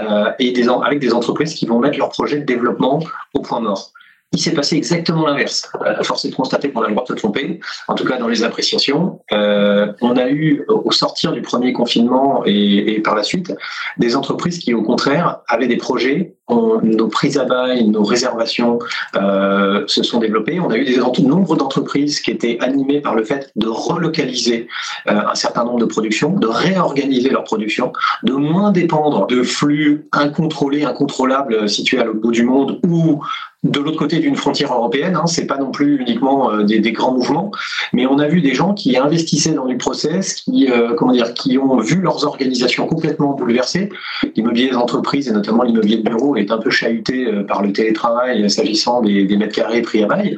euh, 0.10 0.32
et 0.40 0.54
avec 0.84 1.00
des 1.00 1.14
entreprises 1.14 1.54
qui 1.54 1.66
vont 1.66 1.80
mettre 1.80 1.98
leur 1.98 2.10
projet 2.10 2.40
de 2.40 2.46
développement 2.46 3.00
au 3.34 3.42
point 3.42 3.60
mort. 3.60 3.92
Il 4.32 4.40
s'est 4.40 4.54
passé 4.54 4.76
exactement 4.76 5.26
l'inverse. 5.26 5.72
Euh, 5.82 6.04
force 6.04 6.26
est 6.26 6.30
de 6.30 6.36
constater 6.36 6.70
qu'on 6.70 6.82
a 6.82 6.88
le 6.88 6.94
droit 6.94 7.06
de 7.06 7.10
se 7.10 7.14
tromper, 7.14 7.60
en 7.88 7.96
tout 7.96 8.06
cas 8.06 8.18
dans 8.18 8.28
les 8.28 8.44
appréciations. 8.44 9.22
Euh, 9.32 9.94
on 10.02 10.18
a 10.18 10.30
eu, 10.30 10.66
au 10.68 10.92
sortir 10.92 11.32
du 11.32 11.42
premier 11.42 11.72
confinement 11.72 12.44
et, 12.46 13.02
par 13.02 13.16
la 13.16 13.24
suite, 13.24 13.54
des 13.98 14.16
entreprises 14.16 14.60
qui, 14.60 14.74
au 14.74 14.84
contraire, 14.84 15.40
avaient 15.48 15.68
des 15.68 15.78
projets. 15.78 16.35
Nos 16.50 17.08
prises 17.08 17.38
à 17.38 17.46
bail, 17.46 17.88
nos 17.88 18.04
réservations 18.04 18.80
euh, 19.16 19.84
se 19.88 20.04
sont 20.04 20.20
développées. 20.20 20.60
On 20.60 20.70
a 20.70 20.78
eu 20.78 20.86
des 20.86 20.98
nombre 21.24 21.56
d'entreprises 21.56 22.20
qui 22.20 22.32
étaient 22.32 22.58
animées 22.62 23.02
par 23.02 23.16
le 23.16 23.24
fait 23.24 23.52
de 23.56 23.68
relocaliser 23.68 24.68
euh, 25.08 25.22
un 25.32 25.36
certain 25.36 25.64
nombre 25.64 25.80
de 25.80 25.86
productions, 25.86 26.32
de 26.32 26.48
réorganiser 26.48 27.30
leur 27.30 27.44
production, 27.44 27.94
de 28.24 28.34
moins 28.34 28.72
dépendre 28.72 29.28
de 29.28 29.44
flux 29.44 30.08
incontrôlés, 30.12 30.84
incontrôlables 30.84 31.68
situés 31.68 32.00
à 32.00 32.04
l'autre 32.04 32.22
bout 32.22 32.32
du 32.32 32.44
monde 32.44 32.80
ou 32.88 33.22
de 33.66 33.80
l'autre 33.80 33.98
côté 33.98 34.20
d'une 34.20 34.36
frontière 34.36 34.74
européenne. 34.74 35.16
Hein, 35.16 35.26
c'est 35.26 35.48
pas 35.48 35.58
non 35.58 35.72
plus 35.72 36.00
uniquement 36.00 36.52
euh, 36.52 36.64
des, 36.64 36.92
grands 36.92 37.14
mouvements, 37.14 37.52
mais 37.94 38.06
on 38.06 38.20
a 38.20 38.28
vu 38.28 38.42
des 38.42 38.54
gens 38.54 38.74
qui 38.74 38.98
investissaient 38.98 39.54
dans 39.54 39.66
du 39.66 39.78
process, 39.78 40.36
qui 40.36 40.72
euh, 40.72 40.94
comment 40.94 41.12
dire, 41.12 41.34
qui 41.34 41.58
ont 41.58 41.78
vu 41.78 42.00
leurs 42.00 42.26
organisations 42.26 42.88
complètement 42.88 43.34
bouleversées. 43.34 43.90
L'immobilier 44.36 44.70
des 44.70 44.76
entreprises 44.76 45.28
et 45.28 45.32
notamment 45.32 45.64
l'immobilier 45.64 45.98
de 45.98 46.10
bureau 46.10 46.35
est 46.36 46.52
un 46.52 46.58
peu 46.58 46.70
chahuté 46.70 47.26
euh, 47.26 47.44
par 47.44 47.64
le 47.64 47.72
télétravail 47.72 48.50
s'agissant 48.50 49.02
des, 49.02 49.26
mètres 49.38 49.56
carrés 49.56 49.82
pris 49.82 50.04
à 50.04 50.08
bail. 50.08 50.38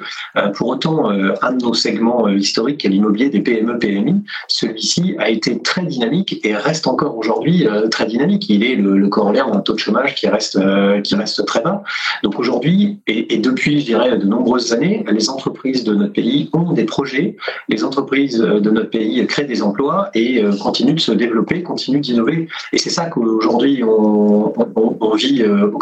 pour 0.55 0.69
autant, 0.69 1.09
un 1.09 1.51
de 1.51 1.63
nos 1.63 1.73
segments 1.73 2.27
historiques, 2.27 2.83
est 2.83 2.89
l'immobilier 2.89 3.29
des 3.29 3.41
PME 3.41 3.77
PMI, 3.77 4.23
celui-ci 4.47 5.15
a 5.19 5.29
été 5.29 5.61
très 5.61 5.83
dynamique 5.83 6.39
et 6.43 6.55
reste 6.55 6.87
encore 6.87 7.15
aujourd'hui 7.17 7.67
très 7.91 8.05
dynamique. 8.05 8.49
Il 8.49 8.63
est 8.63 8.75
le, 8.75 9.07
corollaire 9.07 9.51
d'un 9.51 9.59
taux 9.59 9.73
de 9.73 9.79
chômage 9.79 10.15
qui 10.15 10.27
reste 10.27 10.59
qui 11.03 11.15
reste 11.15 11.45
très 11.45 11.61
bas. 11.61 11.83
Donc 12.23 12.39
aujourd'hui, 12.39 12.99
et 13.07 13.37
depuis, 13.37 13.79
je 13.81 13.85
dirais, 13.85 14.17
de 14.17 14.25
nombreuses 14.25 14.73
années, 14.73 15.05
les 15.11 15.29
entreprises 15.29 15.83
de 15.83 15.93
notre 15.93 16.13
pays 16.13 16.49
ont 16.53 16.73
des 16.73 16.85
projets, 16.85 17.35
les 17.69 17.83
entreprises 17.83 18.39
de 18.39 18.69
notre 18.71 18.89
pays 18.89 19.25
créent 19.27 19.45
des 19.45 19.61
emplois 19.61 20.09
et 20.13 20.43
euh, 20.43 20.55
continuent 20.57 20.95
de 20.95 20.99
se 20.99 21.11
développer, 21.11 21.63
continuent 21.63 22.01
d'innover. 22.01 22.47
Et 22.73 22.77
c'est 22.77 22.89
ça 22.89 23.05
qu'aujourd'hui, 23.05 23.83
on, 23.83 24.53
vit 25.15 25.41
euh, 25.41 25.71
au. 25.71 25.77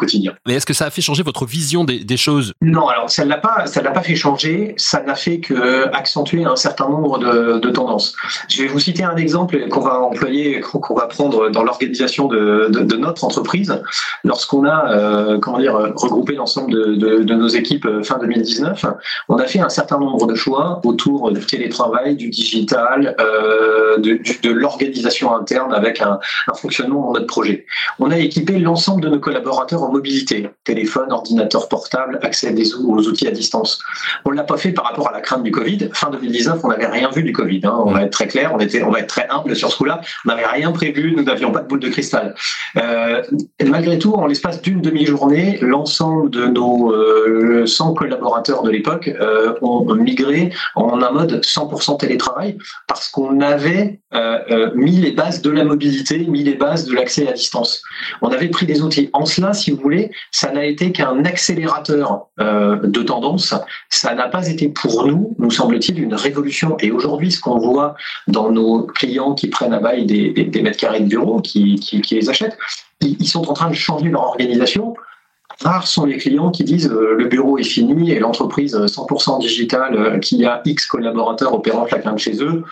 Mais 0.45 0.55
est-ce 0.55 0.65
que 0.65 0.73
ça 0.73 0.85
a 0.85 0.89
fait 0.89 1.01
changer 1.01 1.23
votre 1.23 1.45
vision 1.45 1.83
des, 1.83 2.17
choses? 2.17 2.53
Non, 2.61 2.87
alors 2.87 3.09
ça 3.09 3.25
ne 3.25 3.29
l'a 3.29 3.37
pas, 3.37 3.65
ça 3.65 3.81
l'a 3.81 3.91
pas 3.91 4.01
fait 4.01 4.15
changer. 4.15 4.73
Ça 4.77 5.01
n'a 5.03 5.15
fait 5.15 5.39
que 5.39 5.93
accentuer 5.93 6.45
un 6.45 6.55
certain 6.55 6.89
nombre 6.89 7.19
de, 7.19 7.69
tendances. 7.69 8.15
Je 8.47 8.63
vais 8.63 8.67
vous 8.67 8.79
citer 8.79 9.03
un 9.03 9.17
exemple 9.17 9.67
qu'on 9.69 9.81
va 9.81 9.99
employer, 9.99 10.61
qu'on 10.61 10.95
va 10.95 11.07
prendre 11.07 11.49
dans 11.49 11.63
l'organisation 11.63 12.27
de, 12.27 12.95
notre 12.95 13.23
entreprise. 13.23 13.81
Lorsqu'on 14.23 14.65
a, 14.65 14.91
euh, 14.91 15.39
comment 15.39 15.59
dire, 15.59 15.73
regroupé 15.95 16.35
l'ensemble 16.35 16.97
de 16.97 17.33
nos 17.33 17.47
équipes 17.47 17.85
euh, 17.85 18.03
fin 18.03 18.17
2019, 18.17 18.85
on 19.29 19.37
a 19.37 19.45
fait 19.45 19.59
un 19.59 19.69
certain 19.69 19.97
nombre 19.99 20.27
de 20.27 20.35
choix 20.35 20.81
autour 20.83 21.31
du 21.31 21.45
télétravail, 21.45 22.15
du 22.15 22.29
digital, 22.29 23.15
euh, 23.19 23.97
de, 23.97 24.19
de 24.43 24.51
l'organisation 24.51 25.35
interne 25.35 25.73
avec 25.73 26.01
un, 26.01 26.19
un, 26.47 26.53
fonctionnement 26.53 27.09
en 27.09 27.13
mode 27.13 27.27
projet. 27.27 27.65
On 27.99 28.11
a 28.11 28.17
équipé 28.17 28.59
l'ensemble 28.59 29.01
de 29.01 29.09
nos 29.09 29.19
collaborateurs 29.19 29.83
en 29.83 29.91
mobilité, 29.95 30.49
téléphone, 30.63 31.11
ordinateur 31.11 31.69
portable, 31.69 32.19
accès 32.21 32.53
aux 32.83 33.07
outils 33.07 33.27
à 33.27 33.31
distance. 33.31 33.79
On 34.25 34.31
l'a 34.31 34.43
pas 34.43 34.57
fait 34.57 34.71
par 34.71 34.85
rapport 34.85 35.07
à 35.09 35.13
la 35.13 35.21
crainte 35.21 35.43
du 35.43 35.51
Covid. 35.51 35.89
Fin 35.93 36.09
2019, 36.09 36.59
on 36.63 36.67
n'avait 36.69 36.87
rien 36.87 37.09
vu 37.09 37.23
du 37.23 37.31
Covid. 37.31 37.61
Hein. 37.63 37.75
On 37.85 37.91
va 37.91 38.03
être 38.03 38.11
très 38.11 38.27
clair, 38.27 38.51
on 38.53 38.59
était, 38.59 38.83
on 38.83 38.91
va 38.91 38.99
être 38.99 39.07
très 39.07 39.27
humble 39.29 39.55
sur 39.55 39.71
ce 39.71 39.77
coup-là. 39.77 40.01
On 40.25 40.29
n'avait 40.29 40.45
rien 40.45 40.71
prévu, 40.71 41.13
nous 41.15 41.23
n'avions 41.23 41.51
pas 41.51 41.61
de 41.61 41.67
boule 41.67 41.79
de 41.79 41.89
cristal. 41.89 42.35
Euh, 42.77 43.21
malgré 43.65 43.97
tout, 43.97 44.13
en 44.13 44.27
l'espace 44.27 44.61
d'une 44.61 44.81
demi-journée, 44.81 45.59
l'ensemble 45.61 46.29
de 46.29 46.45
nos 46.45 46.93
euh, 46.93 47.65
100 47.65 47.93
collaborateurs 47.93 48.63
de 48.63 48.71
l'époque 48.71 49.07
euh, 49.07 49.53
ont 49.61 49.93
migré 49.95 50.51
en 50.75 51.01
un 51.01 51.11
mode 51.11 51.41
100% 51.41 51.99
télétravail 51.99 52.57
parce 52.87 53.09
qu'on 53.09 53.41
avait 53.41 53.99
euh, 54.13 54.39
euh, 54.51 54.71
mis 54.75 54.97
les 54.97 55.11
bases 55.11 55.41
de 55.41 55.49
la 55.49 55.63
mobilité, 55.63 56.19
mis 56.19 56.43
les 56.43 56.55
bases 56.55 56.85
de 56.85 56.93
l'accès 56.93 57.27
à 57.27 57.33
distance. 57.33 57.81
On 58.21 58.29
avait 58.29 58.47
pris 58.47 58.65
des 58.65 58.81
outils. 58.81 59.09
En 59.13 59.25
cela, 59.25 59.53
si 59.53 59.71
vous 59.71 59.77
ça 60.31 60.51
n'a 60.51 60.65
été 60.65 60.91
qu'un 60.91 61.25
accélérateur 61.25 62.27
de 62.39 63.03
tendance. 63.03 63.53
Ça 63.89 64.13
n'a 64.15 64.27
pas 64.27 64.47
été 64.47 64.69
pour 64.69 65.07
nous, 65.07 65.35
nous 65.39 65.51
semble-t-il, 65.51 66.01
une 66.01 66.13
révolution. 66.13 66.77
Et 66.79 66.91
aujourd'hui, 66.91 67.31
ce 67.31 67.39
qu'on 67.39 67.59
voit 67.59 67.95
dans 68.27 68.51
nos 68.51 68.83
clients 68.83 69.33
qui 69.33 69.47
prennent 69.47 69.73
à 69.73 69.79
bail 69.79 70.05
des, 70.05 70.61
mètres 70.61 70.79
carrés 70.79 71.01
de 71.01 71.07
bureau, 71.07 71.41
qui, 71.41 71.75
qui, 71.75 72.01
qui 72.01 72.15
les 72.15 72.29
achètent, 72.29 72.57
ils 73.01 73.27
sont 73.27 73.49
en 73.49 73.53
train 73.53 73.69
de 73.69 73.75
changer 73.75 74.09
leur 74.09 74.23
organisation 74.23 74.95
Rares 75.61 75.87
sont 75.87 76.05
les 76.05 76.17
clients 76.17 76.51
qui 76.51 76.63
disent 76.63 76.89
euh, 76.89 77.15
le 77.17 77.25
bureau 77.25 77.57
est 77.57 77.63
fini 77.63 78.11
et 78.11 78.19
l'entreprise 78.19 78.75
100% 78.75 79.35
euh, 79.35 79.39
digitale 79.39 79.95
euh, 79.95 80.19
qui 80.19 80.43
a 80.45 80.61
X 80.65 80.85
collaborateurs 80.85 81.53
opérant 81.53 81.87
chacun 81.87 82.13
de 82.13 82.19
chez 82.19 82.43
eux. 82.43 82.63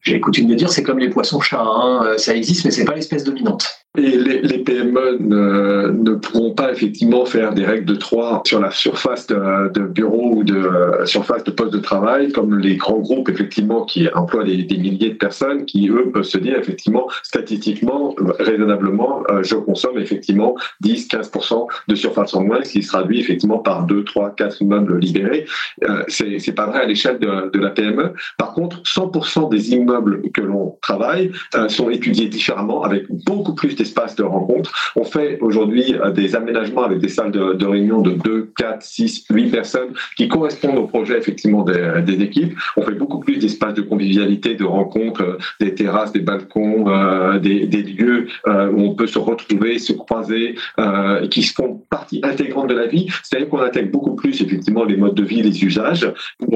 J'ai 0.00 0.20
coutume 0.20 0.48
de 0.48 0.54
dire 0.54 0.70
c'est 0.70 0.82
comme 0.82 0.98
les 0.98 1.10
poissons 1.10 1.40
chats, 1.40 1.62
hein, 1.62 2.14
ça 2.16 2.34
existe 2.34 2.64
mais 2.64 2.70
c'est 2.70 2.84
pas 2.84 2.94
l'espèce 2.94 3.24
dominante. 3.24 3.81
Et 3.98 4.16
les, 4.16 4.58
PME 4.58 5.18
ne, 5.20 6.14
pourront 6.14 6.54
pas 6.54 6.72
effectivement 6.72 7.26
faire 7.26 7.52
des 7.52 7.66
règles 7.66 7.84
de 7.84 7.94
3 7.94 8.42
sur 8.46 8.58
la 8.58 8.70
surface 8.70 9.26
de, 9.26 9.68
de 9.68 9.82
bureau 9.82 10.36
ou 10.36 10.44
de 10.44 10.56
euh, 10.56 11.04
surface 11.04 11.44
de 11.44 11.50
poste 11.50 11.74
de 11.74 11.78
travail, 11.78 12.32
comme 12.32 12.58
les 12.58 12.76
grands 12.76 13.00
groupes 13.00 13.28
effectivement 13.28 13.84
qui 13.84 14.08
emploient 14.14 14.44
des, 14.44 14.62
des, 14.62 14.78
milliers 14.78 15.10
de 15.10 15.16
personnes, 15.16 15.66
qui 15.66 15.90
eux 15.90 16.10
peuvent 16.10 16.22
se 16.22 16.38
dire 16.38 16.58
effectivement 16.58 17.06
statistiquement, 17.22 18.14
raisonnablement, 18.38 19.24
euh, 19.30 19.42
je 19.42 19.56
consomme 19.56 19.98
effectivement 19.98 20.56
10-15% 20.82 21.66
de 21.88 21.94
surface 21.94 22.32
en 22.32 22.44
moins, 22.44 22.64
ce 22.64 22.72
qui 22.72 22.82
se 22.82 22.88
traduit 22.88 23.20
effectivement 23.20 23.58
par 23.58 23.84
2, 23.84 24.04
3, 24.04 24.34
4 24.36 24.62
immeubles 24.62 24.98
libérés. 25.00 25.44
Euh, 25.84 26.02
c'est 26.08 26.54
pas 26.54 26.64
vrai 26.64 26.80
à 26.80 26.86
l'échelle 26.86 27.18
de, 27.18 27.50
de, 27.50 27.60
la 27.60 27.68
PME. 27.68 28.14
Par 28.38 28.54
contre, 28.54 28.80
100% 28.84 29.50
des 29.50 29.72
immeubles 29.72 30.22
que 30.32 30.40
l'on 30.40 30.78
travaille 30.80 31.30
euh, 31.54 31.68
sont 31.68 31.90
étudiés 31.90 32.28
différemment, 32.28 32.84
avec 32.84 33.04
beaucoup 33.26 33.54
plus 33.54 33.81
d'espace 33.82 34.14
de 34.16 34.22
rencontre. 34.22 34.72
On 34.96 35.04
fait 35.04 35.38
aujourd'hui 35.40 35.94
euh, 35.94 36.10
des 36.10 36.36
aménagements 36.36 36.84
avec 36.84 36.98
des 36.98 37.08
salles 37.08 37.32
de, 37.32 37.66
réunion 37.66 38.00
de 38.00 38.12
2, 38.12 38.52
4, 38.56 38.82
6, 38.82 39.26
8 39.30 39.50
personnes 39.50 39.92
qui 40.16 40.28
correspondent 40.28 40.78
au 40.78 40.86
projet 40.86 41.18
effectivement 41.18 41.62
des, 41.62 42.02
des 42.04 42.22
équipes. 42.22 42.54
On 42.76 42.82
fait 42.82 42.94
beaucoup 42.94 43.20
plus 43.20 43.38
d'espace 43.38 43.74
de 43.74 43.82
convivialité, 43.82 44.54
de 44.54 44.64
rencontres, 44.64 45.22
euh, 45.22 45.38
des 45.60 45.74
terrasses, 45.74 46.12
des 46.12 46.20
balcons, 46.20 46.84
euh, 46.88 47.38
des, 47.38 47.82
lieux 47.82 48.28
euh, 48.46 48.70
où 48.70 48.80
on 48.80 48.94
peut 48.94 49.06
se 49.06 49.18
retrouver, 49.18 49.78
se 49.78 49.92
croiser, 49.92 50.54
euh, 50.78 51.26
qui 51.28 51.42
font 51.42 51.82
partie 51.90 52.20
intégrante 52.22 52.68
de 52.68 52.74
la 52.74 52.86
vie. 52.86 53.08
C'est-à-dire 53.22 53.48
qu'on 53.48 53.60
intègre 53.60 53.90
beaucoup 53.90 54.14
plus 54.14 54.40
effectivement 54.40 54.84
les 54.84 54.96
modes 54.96 55.14
de 55.14 55.24
vie, 55.24 55.42
les 55.42 55.64
usages. 55.64 56.12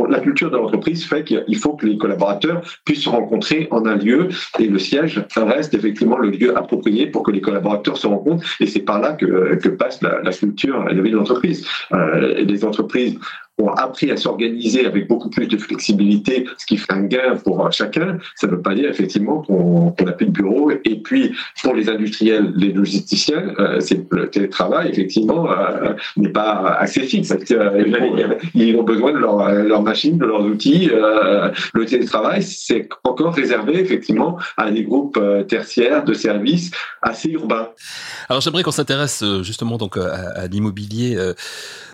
La 0.08 0.20
culture 0.20 0.50
de 0.50 0.56
l'entreprise 0.56 1.04
fait 1.04 1.24
qu'il 1.24 1.56
faut 1.56 1.74
que 1.74 1.86
les 1.86 1.98
collaborateurs 1.98 2.62
puissent 2.84 3.04
se 3.04 3.08
rencontrer 3.08 3.68
en 3.70 3.86
un 3.86 3.96
lieu 3.96 4.28
et 4.58 4.66
le 4.66 4.78
siège 4.78 5.24
reste 5.36 5.74
effectivement 5.74 6.18
le 6.18 6.30
lieu 6.30 6.56
approprié 6.56 7.06
que 7.22 7.30
les 7.30 7.40
collaborateurs 7.40 7.96
se 7.96 8.06
rencontrent 8.06 8.44
et 8.60 8.66
c'est 8.66 8.80
par 8.80 9.00
là 9.00 9.12
que, 9.12 9.56
que 9.56 9.68
passe 9.68 10.02
la, 10.02 10.20
la 10.22 10.32
culture 10.32 10.88
et 10.90 10.94
la 10.94 11.02
vie 11.02 11.10
de 11.10 11.16
l'entreprise. 11.16 11.66
Euh, 11.92 12.44
les 12.44 12.64
entreprises 12.64 13.18
ont 13.58 13.70
appris 13.70 14.10
à 14.10 14.16
s'organiser 14.16 14.86
avec 14.86 15.08
beaucoup 15.08 15.30
plus 15.30 15.46
de 15.46 15.56
flexibilité, 15.56 16.46
ce 16.58 16.66
qui 16.66 16.76
fait 16.76 16.92
un 16.92 17.04
gain 17.04 17.36
pour 17.42 17.70
chacun. 17.72 18.18
Ça 18.34 18.46
ne 18.46 18.52
veut 18.52 18.62
pas 18.62 18.74
dire 18.74 18.88
effectivement 18.90 19.42
qu'on 19.42 19.92
qu 19.92 20.04
n'a 20.04 20.12
plus 20.12 20.26
de 20.26 20.30
bureau. 20.30 20.70
Et 20.84 20.96
puis 20.96 21.32
pour 21.62 21.74
les 21.74 21.88
industriels, 21.88 22.52
les 22.56 22.72
logisticiens, 22.72 23.54
euh, 23.58 23.80
le 24.10 24.28
télétravail 24.30 24.90
effectivement 24.90 25.50
euh, 25.50 25.94
n'est 26.16 26.28
pas 26.28 26.76
assez 26.78 27.00
fixe. 27.02 27.32
Euh, 27.50 27.84
ils 28.54 28.76
ont 28.76 28.82
besoin 28.82 29.12
de 29.12 29.18
leurs 29.18 29.50
leur 29.52 29.82
machines, 29.82 30.18
de 30.18 30.26
leurs 30.26 30.42
outils. 30.42 30.90
Euh, 30.92 31.50
le 31.72 31.84
télétravail, 31.86 32.42
c'est 32.42 32.88
encore 33.04 33.34
réservé 33.34 33.80
effectivement 33.80 34.38
à 34.56 34.70
des 34.70 34.84
groupes 34.84 35.16
euh, 35.16 35.42
tertiaires 35.44 36.04
de 36.04 36.12
services 36.12 36.70
assez 37.02 37.30
urbains. 37.30 37.68
Alors 38.28 38.40
j'aimerais 38.40 38.62
qu'on 38.62 38.70
s'intéresse 38.70 39.22
euh, 39.22 39.42
justement 39.42 39.76
donc 39.78 39.96
à, 39.96 40.42
à 40.42 40.46
l'immobilier 40.46 41.16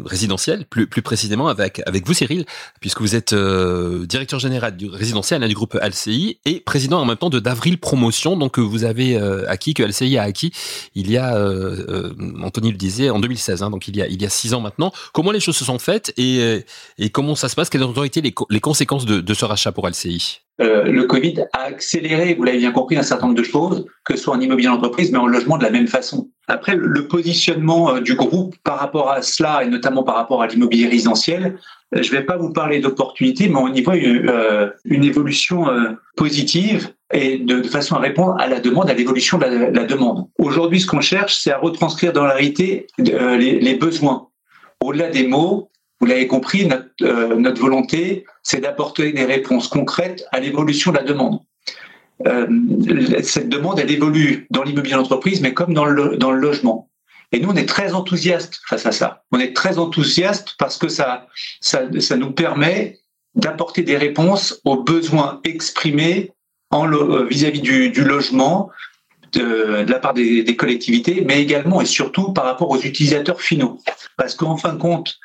résidentiel, 0.04 0.64
plus, 0.66 0.86
plus 0.86 1.02
précisément 1.02 1.48
avec, 1.60 2.06
vous, 2.06 2.14
Cyril, 2.14 2.44
puisque 2.80 3.00
vous 3.00 3.14
êtes 3.14 3.32
euh, 3.32 4.06
directeur 4.06 4.38
général 4.38 4.76
du 4.76 4.88
résidentiel 4.88 5.42
hein, 5.42 5.48
du 5.48 5.54
groupe 5.54 5.74
LCI 5.74 6.38
et 6.44 6.60
président 6.60 7.00
en 7.00 7.04
même 7.04 7.16
temps 7.16 7.30
de 7.30 7.38
d'Avril 7.38 7.78
Promotion, 7.78 8.36
donc 8.36 8.52
que 8.52 8.60
vous 8.60 8.84
avez 8.84 9.16
euh, 9.16 9.48
acquis, 9.48 9.74
que 9.74 9.82
LCI 9.82 10.18
a 10.18 10.22
acquis 10.22 10.52
il 10.94 11.10
y 11.10 11.18
a, 11.18 11.36
euh, 11.36 12.12
euh, 12.14 12.42
Anthony 12.42 12.70
le 12.70 12.76
disait, 12.76 13.10
en 13.10 13.18
2016, 13.18 13.62
hein, 13.62 13.70
donc 13.70 13.88
il 13.88 13.96
y, 13.96 14.24
a, 14.24 14.28
six 14.28 14.54
ans 14.54 14.60
maintenant. 14.60 14.92
Comment 15.12 15.32
les 15.32 15.40
choses 15.40 15.56
se 15.56 15.64
sont 15.64 15.78
faites 15.78 16.12
et, 16.16 16.64
comment 17.12 17.34
ça 17.34 17.48
se 17.48 17.54
passe? 17.54 17.68
Quelles 17.68 17.84
ont 17.84 18.04
été 18.04 18.20
les, 18.20 18.60
conséquences 18.60 19.04
de 19.04 19.34
ce 19.34 19.44
rachat 19.44 19.72
pour 19.72 19.88
LCI 19.88 20.40
euh, 20.60 20.84
le 20.84 21.04
Covid 21.04 21.44
a 21.54 21.62
accéléré, 21.62 22.34
vous 22.34 22.44
l'avez 22.44 22.58
bien 22.58 22.72
compris, 22.72 22.96
un 22.96 23.02
certain 23.02 23.26
nombre 23.26 23.38
de 23.38 23.44
choses, 23.44 23.86
que 24.04 24.16
ce 24.16 24.24
soit 24.24 24.34
en 24.34 24.40
immobilier 24.40 24.68
d'entreprise, 24.68 25.10
mais 25.10 25.18
en 25.18 25.26
logement 25.26 25.56
de 25.56 25.64
la 25.64 25.70
même 25.70 25.88
façon. 25.88 26.28
Après, 26.46 26.76
le 26.76 27.08
positionnement 27.08 27.94
euh, 27.94 28.00
du 28.00 28.14
groupe 28.14 28.54
par 28.62 28.78
rapport 28.78 29.10
à 29.10 29.22
cela, 29.22 29.62
et 29.64 29.68
notamment 29.68 30.02
par 30.02 30.16
rapport 30.16 30.42
à 30.42 30.46
l'immobilier 30.46 30.88
résidentiel, 30.88 31.56
euh, 31.94 32.02
je 32.02 32.12
ne 32.12 32.18
vais 32.18 32.24
pas 32.24 32.36
vous 32.36 32.52
parler 32.52 32.80
d'opportunités, 32.80 33.48
mais 33.48 33.56
on 33.56 33.72
y 33.72 33.82
voit 33.82 33.96
une, 33.96 35.04
évolution 35.04 35.66
positive 36.16 36.90
et 37.12 37.38
de, 37.38 37.62
façon 37.62 37.96
à 37.96 37.98
répondre 37.98 38.36
à 38.38 38.46
la 38.46 38.60
demande, 38.60 38.88
à 38.90 38.94
l'évolution 38.94 39.38
de 39.38 39.44
la, 39.44 39.84
demande. 39.84 40.28
Aujourd'hui, 40.38 40.80
ce 40.80 40.86
qu'on 40.86 41.00
cherche, 41.00 41.34
c'est 41.36 41.50
à 41.50 41.58
retranscrire 41.58 42.12
dans 42.12 42.24
la 42.24 42.34
réalité 42.34 42.86
les, 42.98 43.74
besoins. 43.74 44.28
Au-delà 44.80 45.10
des 45.10 45.26
mots, 45.26 45.70
vous 46.00 46.06
l'avez 46.06 46.26
compris, 46.26 46.66
notre 46.66 47.60
volonté, 47.60 48.24
c'est 48.42 48.60
d'apporter 48.60 49.12
des 49.12 49.24
réponses 49.24 49.68
concrètes 49.68 50.24
à 50.32 50.40
l'évolution 50.40 50.92
de 50.92 50.98
la 50.98 51.04
demande. 51.04 51.40
Euh, 52.26 52.46
cette 53.22 53.48
demande, 53.48 53.78
elle 53.78 53.90
évolue 53.90 54.46
dans 54.50 54.62
l'immobilier 54.62 54.96
d'entreprise, 54.96 55.40
mais 55.40 55.54
comme 55.54 55.74
dans 55.74 55.84
le, 55.84 56.16
logement. 56.16 56.88
Et 57.32 57.40
nous, 57.40 57.50
on 57.50 57.56
est 57.56 57.68
très 57.68 57.94
enthousiastes 57.94 58.60
face 58.68 58.86
à 58.86 58.92
ça. 58.92 59.24
On 59.32 59.40
est 59.40 59.56
très 59.56 59.78
enthousiastes 59.78 60.54
parce 60.58 60.76
que 60.76 60.88
ça, 60.88 61.26
nous 62.16 62.32
permet 62.32 63.00
d'apporter 63.34 63.82
des 63.82 63.96
réponses 63.96 64.60
aux 64.64 64.82
besoins 64.82 65.40
exprimés 65.44 66.32
vis-à-vis 66.72 67.60
-vis 67.60 67.92
du, 67.92 68.04
logement 68.04 68.70
de, 69.32 69.84
de 69.84 69.90
la 69.90 69.98
part 69.98 70.14
des, 70.14 70.42
des, 70.42 70.56
collectivités, 70.56 71.22
mais 71.26 71.40
également 71.40 71.80
et 71.80 71.86
surtout 71.86 72.32
par 72.32 72.44
rapport 72.44 72.70
aux 72.70 72.80
utilisateurs 72.80 73.40
finaux. 73.40 73.78
Parce 74.16 74.34
qu'en 74.34 74.56
fin 74.58 74.74
de 74.74 74.78
compte, 74.78 75.18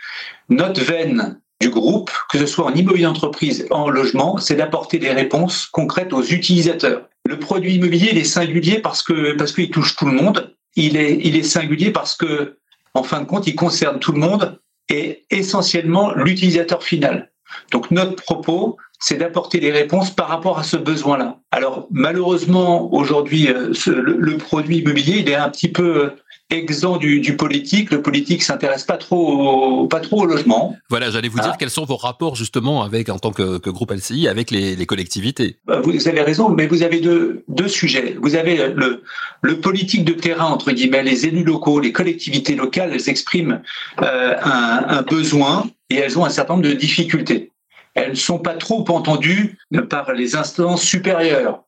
notre 0.49 0.81
veine 0.81 1.39
du 1.59 1.69
groupe, 1.69 2.11
que 2.31 2.37
ce 2.37 2.45
soit 2.45 2.65
en 2.65 2.73
immobilier 2.73 3.05
d'entreprise, 3.05 3.65
en 3.71 3.89
logement, 3.89 4.37
c'est 4.37 4.55
d'apporter 4.55 4.99
des 4.99 5.11
réponses 5.11 5.65
concrètes 5.65 6.13
aux 6.13 6.23
utilisateurs. 6.23 7.07
Le 7.25 7.39
produit 7.39 7.75
immobilier, 7.75 8.09
il 8.11 8.17
est 8.17 8.23
singulier 8.23 8.79
parce 8.79 9.01
que 9.01 9.33
parce 9.33 9.51
qu'il 9.51 9.71
touche 9.71 9.95
tout 9.95 10.05
le 10.05 10.13
monde. 10.13 10.55
Il 10.75 10.95
est 10.95 11.19
il 11.23 11.35
est 11.35 11.43
singulier 11.43 11.91
parce 11.91 12.15
que 12.15 12.57
en 12.93 13.03
fin 13.03 13.21
de 13.21 13.25
compte, 13.25 13.47
il 13.47 13.55
concerne 13.55 13.99
tout 13.99 14.11
le 14.11 14.19
monde 14.19 14.59
et 14.89 15.25
essentiellement 15.29 16.13
l'utilisateur 16.13 16.83
final. 16.83 17.31
Donc 17.71 17.91
notre 17.91 18.15
propos, 18.15 18.77
c'est 18.99 19.17
d'apporter 19.17 19.59
des 19.59 19.71
réponses 19.71 20.09
par 20.09 20.27
rapport 20.27 20.57
à 20.59 20.63
ce 20.63 20.77
besoin-là. 20.77 21.39
Alors 21.51 21.87
malheureusement, 21.91 22.93
aujourd'hui, 22.93 23.47
euh, 23.47 23.73
le, 23.87 24.17
le, 24.17 24.37
produit 24.37 24.79
immobilier, 24.79 25.19
il 25.19 25.29
est 25.29 25.35
un 25.35 25.49
petit 25.49 25.67
peu 25.67 26.11
exempt 26.49 26.97
du, 26.97 27.19
du, 27.19 27.35
politique. 27.35 27.91
Le 27.91 28.01
politique 28.01 28.41
s'intéresse 28.41 28.83
pas 28.83 28.97
trop, 28.97 29.81
au, 29.81 29.87
pas 29.87 29.99
trop 29.99 30.21
au 30.21 30.25
logement. 30.25 30.75
Voilà, 30.89 31.11
j'allais 31.11 31.27
vous 31.27 31.39
ah. 31.41 31.43
dire 31.43 31.57
quels 31.57 31.69
sont 31.69 31.85
vos 31.85 31.97
rapports 31.97 32.35
justement 32.35 32.83
avec, 32.83 33.09
en 33.09 33.19
tant 33.19 33.31
que, 33.31 33.57
que 33.57 33.69
groupe 33.69 33.91
LCI, 33.91 34.27
avec 34.27 34.51
les, 34.51 34.75
les, 34.75 34.85
collectivités. 34.85 35.57
Bah, 35.65 35.81
vous 35.83 36.07
avez 36.07 36.21
raison, 36.21 36.49
mais 36.49 36.67
vous 36.67 36.83
avez 36.83 36.99
deux, 36.99 37.43
deux 37.47 37.67
sujets. 37.67 38.17
Vous 38.21 38.35
avez 38.35 38.69
le, 38.69 39.03
le 39.41 39.59
politique 39.59 40.05
de 40.05 40.13
terrain 40.13 40.45
entre 40.45 40.71
guillemets, 40.71 41.03
les 41.03 41.25
élus 41.25 41.43
locaux, 41.43 41.79
les 41.79 41.91
collectivités 41.91 42.55
locales, 42.55 42.91
elles 42.93 43.09
expriment 43.09 43.61
euh, 44.01 44.35
un, 44.41 44.85
un 44.87 45.01
besoin 45.01 45.69
et 45.89 45.95
elles 45.95 46.17
ont 46.17 46.25
un 46.25 46.29
certain 46.29 46.55
nombre 46.55 46.67
de 46.67 46.73
difficultés. 46.73 47.51
Elles 47.97 48.11
ne 48.11 48.15
sont 48.15 48.37
pas 48.37 48.53
trop 48.53 48.85
entendues 48.89 49.57
par 49.89 50.13
les 50.13 50.35
instances 50.35 50.83
supérieures. 50.83 51.63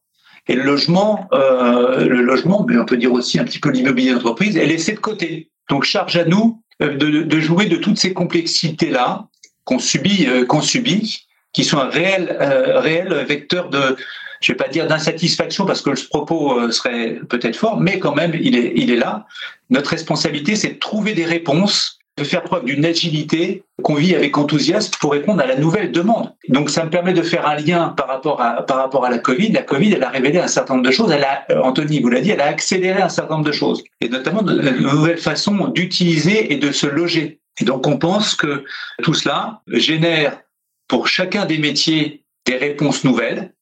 Et 0.47 0.53
le 0.53 0.61
logement, 0.61 1.27
euh, 1.33 2.05
le 2.05 2.21
logement, 2.21 2.65
mais 2.67 2.77
on 2.77 2.85
peut 2.85 2.97
dire 2.97 3.11
aussi 3.11 3.39
un 3.39 3.43
petit 3.43 3.59
peu 3.59 3.71
l'immobilier 3.71 4.13
d'entreprise, 4.13 4.55
est 4.55 4.65
laissé 4.67 4.93
de 4.93 4.99
côté. 4.99 5.49
Donc 5.69 5.85
charge 5.85 6.17
à 6.17 6.25
nous 6.25 6.61
euh, 6.83 6.95
de, 6.97 7.23
de 7.23 7.39
jouer 7.39 7.65
de 7.65 7.77
toutes 7.77 7.97
ces 7.97 8.13
complexités-là 8.13 9.27
qu'on 9.63 9.79
subit, 9.79 10.27
euh, 10.27 10.45
qu'on 10.45 10.61
subit, 10.61 11.27
qui 11.51 11.63
sont 11.63 11.79
un 11.79 11.89
réel, 11.89 12.37
euh, 12.39 12.79
réel 12.79 13.11
vecteur 13.27 13.69
de, 13.69 13.95
je 14.39 14.51
vais 14.51 14.57
pas 14.57 14.67
dire 14.67 14.87
d'insatisfaction 14.87 15.65
parce 15.65 15.81
que 15.81 15.95
ce 15.95 16.07
propos 16.07 16.71
serait 16.71 17.19
peut-être 17.27 17.55
fort, 17.55 17.79
mais 17.79 17.97
quand 17.97 18.13
même 18.13 18.33
il 18.39 18.55
est, 18.55 18.73
il 18.75 18.91
est 18.91 18.97
là. 18.97 19.25
Notre 19.71 19.89
responsabilité, 19.89 20.55
c'est 20.55 20.73
de 20.73 20.79
trouver 20.79 21.13
des 21.13 21.25
réponses 21.25 21.98
de 22.19 22.23
faire 22.23 22.43
preuve 22.43 22.65
d'une 22.65 22.85
agilité 22.85 23.63
qu'on 23.81 23.95
vit 23.95 24.15
avec 24.15 24.37
enthousiasme 24.37 24.91
pour 24.99 25.13
répondre 25.13 25.41
à 25.41 25.47
la 25.47 25.55
nouvelle 25.55 25.91
demande. 25.91 26.33
Donc 26.49 26.69
ça 26.69 26.83
me 26.83 26.89
permet 26.89 27.13
de 27.13 27.21
faire 27.21 27.47
un 27.47 27.55
lien 27.55 27.89
par 27.89 28.07
rapport 28.07 28.41
à, 28.41 28.65
par 28.65 28.77
rapport 28.77 29.05
à 29.05 29.09
la 29.09 29.19
Covid. 29.19 29.51
La 29.51 29.63
Covid, 29.63 29.93
elle 29.93 30.03
a 30.03 30.09
révélé 30.09 30.39
un 30.39 30.47
certain 30.47 30.75
nombre 30.75 30.85
de 30.85 30.91
choses. 30.91 31.11
Elle 31.11 31.23
a, 31.23 31.45
euh, 31.51 31.61
Anthony 31.61 32.01
vous 32.01 32.09
l'a 32.09 32.21
dit, 32.21 32.31
elle 32.31 32.41
a 32.41 32.47
accéléré 32.47 33.01
un 33.01 33.09
certain 33.09 33.35
nombre 33.35 33.47
de 33.47 33.51
choses. 33.53 33.83
Et 34.01 34.09
notamment 34.09 34.41
de, 34.41 34.53
de 34.53 34.69
nouvelles 34.69 35.17
façons 35.17 35.69
d'utiliser 35.69 36.53
et 36.53 36.57
de 36.57 36.71
se 36.71 36.87
loger. 36.87 37.39
Et 37.61 37.65
donc 37.65 37.87
on 37.87 37.97
pense 37.97 38.35
que 38.35 38.63
tout 39.01 39.13
cela 39.13 39.61
génère 39.67 40.39
pour 40.87 41.07
chacun 41.07 41.45
des 41.45 41.57
métiers 41.57 42.23
des 42.45 42.57
réponses 42.57 43.03
nouvelles, 43.03 43.53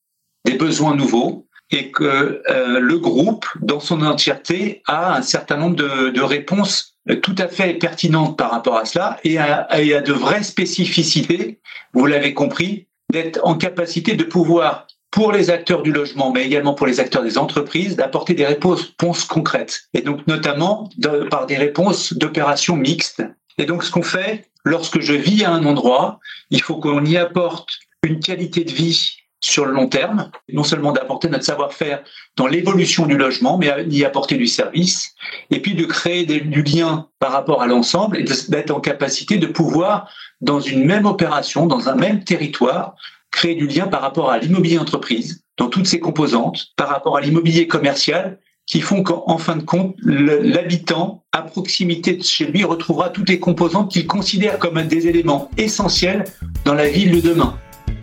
des 0.45 0.53
besoins 0.53 0.95
nouveaux, 0.95 1.47
et 1.71 1.91
que 1.91 2.41
euh, 2.49 2.79
le 2.79 2.97
groupe, 2.97 3.45
dans 3.61 3.79
son 3.79 4.01
entièreté, 4.01 4.81
a 4.87 5.17
un 5.17 5.21
certain 5.21 5.57
nombre 5.57 5.75
de, 5.75 6.09
de 6.09 6.21
réponses 6.21 6.96
tout 7.15 7.35
à 7.37 7.47
fait 7.47 7.73
pertinente 7.75 8.37
par 8.37 8.51
rapport 8.51 8.77
à 8.77 8.85
cela 8.85 9.19
et 9.23 9.37
à, 9.37 9.67
et 9.81 9.93
à 9.93 10.01
de 10.01 10.13
vraies 10.13 10.43
spécificités, 10.43 11.59
vous 11.93 12.05
l'avez 12.05 12.33
compris, 12.33 12.87
d'être 13.11 13.39
en 13.43 13.55
capacité 13.55 14.15
de 14.15 14.23
pouvoir, 14.23 14.87
pour 15.11 15.31
les 15.31 15.49
acteurs 15.49 15.83
du 15.83 15.91
logement, 15.91 16.31
mais 16.31 16.45
également 16.45 16.73
pour 16.73 16.85
les 16.85 16.99
acteurs 16.99 17.23
des 17.23 17.37
entreprises, 17.37 17.95
d'apporter 17.95 18.33
des 18.33 18.45
réponses 18.45 19.23
concrètes. 19.27 19.83
Et 19.93 20.01
donc 20.01 20.27
notamment 20.27 20.89
par 21.31 21.45
des 21.45 21.57
réponses 21.57 22.13
d'opérations 22.13 22.75
mixtes. 22.75 23.23
Et 23.57 23.65
donc 23.65 23.83
ce 23.83 23.91
qu'on 23.91 24.03
fait, 24.03 24.49
lorsque 24.63 24.99
je 24.99 25.13
vis 25.13 25.43
à 25.45 25.51
un 25.51 25.65
endroit, 25.65 26.19
il 26.51 26.61
faut 26.61 26.75
qu'on 26.75 27.03
y 27.05 27.17
apporte 27.17 27.79
une 28.03 28.19
qualité 28.19 28.63
de 28.63 28.71
vie 28.71 29.17
sur 29.47 29.65
le 29.65 29.71
long 29.71 29.87
terme, 29.87 30.29
non 30.51 30.63
seulement 30.63 30.91
d'apporter 30.91 31.29
notre 31.29 31.45
savoir-faire 31.45 32.03
dans 32.35 32.47
l'évolution 32.47 33.05
du 33.05 33.17
logement, 33.17 33.57
mais 33.57 33.85
d'y 33.85 34.03
apporter 34.03 34.35
du 34.35 34.45
service, 34.45 35.15
et 35.51 35.61
puis 35.61 35.73
de 35.73 35.85
créer 35.85 36.25
du 36.25 36.63
lien 36.63 37.07
par 37.19 37.31
rapport 37.31 37.61
à 37.61 37.67
l'ensemble 37.67 38.17
et 38.17 38.25
d'être 38.49 38.71
en 38.71 38.81
capacité 38.81 39.37
de 39.37 39.47
pouvoir, 39.47 40.09
dans 40.41 40.59
une 40.59 40.85
même 40.85 41.05
opération, 41.05 41.65
dans 41.65 41.87
un 41.87 41.95
même 41.95 42.23
territoire, 42.23 42.95
créer 43.31 43.55
du 43.55 43.67
lien 43.67 43.87
par 43.87 44.01
rapport 44.01 44.31
à 44.31 44.37
l'immobilier 44.37 44.79
entreprise, 44.79 45.43
dans 45.57 45.69
toutes 45.69 45.87
ses 45.87 45.99
composantes, 45.99 46.67
par 46.75 46.89
rapport 46.89 47.17
à 47.17 47.21
l'immobilier 47.21 47.67
commercial, 47.67 48.39
qui 48.65 48.81
font 48.81 49.01
qu'en 49.01 49.37
fin 49.37 49.55
de 49.55 49.63
compte, 49.63 49.95
l'habitant 50.03 51.23
à 51.31 51.41
proximité 51.41 52.17
de 52.17 52.23
chez 52.23 52.47
lui 52.47 52.65
retrouvera 52.65 53.09
toutes 53.09 53.29
les 53.29 53.39
composantes 53.39 53.91
qu'il 53.91 54.07
considère 54.07 54.59
comme 54.59 54.81
des 54.83 55.07
éléments 55.07 55.49
essentiels 55.57 56.25
dans 56.65 56.73
la 56.73 56.89
ville 56.89 57.21
de 57.21 57.29
demain. 57.29 57.57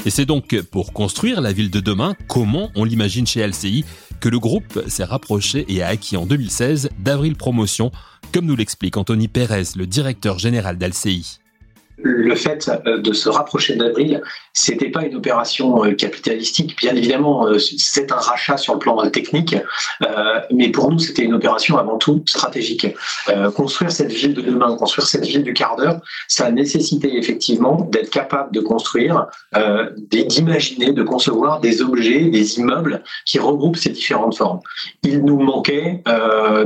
Et 0.07 0.11
c'est 0.11 0.27
donc 0.27 0.61
pour 0.71 0.93
construire 0.93 1.41
la 1.41 1.53
ville 1.53 1.71
de 1.71 1.81
demain, 1.81 2.15
comment 2.29 2.71
on 2.75 2.85
l'imagine 2.85 3.27
chez 3.27 3.47
LCI, 3.47 3.85
que 4.21 4.29
le 4.29 4.39
groupe 4.39 4.83
s'est 4.87 5.05
rapproché 5.05 5.65
et 5.69 5.83
a 5.83 5.89
acquis 5.89 6.17
en 6.17 6.27
2016 6.27 6.91
d'Avril 6.99 7.37
Promotion, 7.37 7.91
comme 8.33 8.45
nous 8.45 8.57
l'explique 8.57 8.97
Anthony 8.97 9.29
Pérez, 9.29 9.65
le 9.77 9.87
directeur 9.87 10.39
général 10.39 10.77
d'LCI 10.77 11.39
le 12.03 12.35
fait 12.35 12.71
euh, 12.87 12.99
de 12.99 13.13
se 13.13 13.29
rapprocher 13.29 13.77
d'Avril, 13.77 14.23
c'était 14.53 14.91
pas 14.91 15.05
une 15.05 15.15
opération 15.15 15.85
euh, 15.85 15.93
capitalistique. 15.93 16.77
Bien 16.79 16.95
évidemment, 16.95 17.47
euh, 17.47 17.59
c'est 17.59 18.11
un 18.11 18.17
rachat 18.17 18.57
sur 18.57 18.75
le 18.75 18.79
plan 18.79 18.95
technique, 19.11 19.57
mais 20.51 20.71
pour 20.71 20.91
nous, 20.91 20.99
c'était 20.99 21.23
une 21.23 21.35
opération 21.35 21.77
avant 21.79 21.99
tout 21.99 22.23
stratégique. 22.27 22.87
construire 23.55 23.91
cette 23.91 24.13
ville 24.13 24.35
de 24.35 24.41
demain, 24.41 24.77
construire 24.77 25.07
cette 25.07 25.25
ville 25.25 25.43
du 25.43 25.53
quart 25.53 25.77
d'heure, 25.77 26.01
ça 26.29 26.47
a 26.47 26.51
nécessité 26.51 27.17
effectivement 27.17 27.89
d'être 27.91 28.11
capable 28.11 28.53
de 28.53 28.61
construire, 28.61 29.27
d'imaginer, 30.11 30.93
de 30.93 31.03
concevoir 31.03 31.61
des 31.61 31.83
objets, 31.83 32.25
des 32.31 32.59
immeubles 32.59 33.03
qui 33.27 33.39
regroupent 33.39 33.77
ces 33.77 33.91
différentes 33.91 34.37
formes. 34.37 34.61
Il 35.03 35.25
nous 35.25 35.41
manquait, 35.41 36.03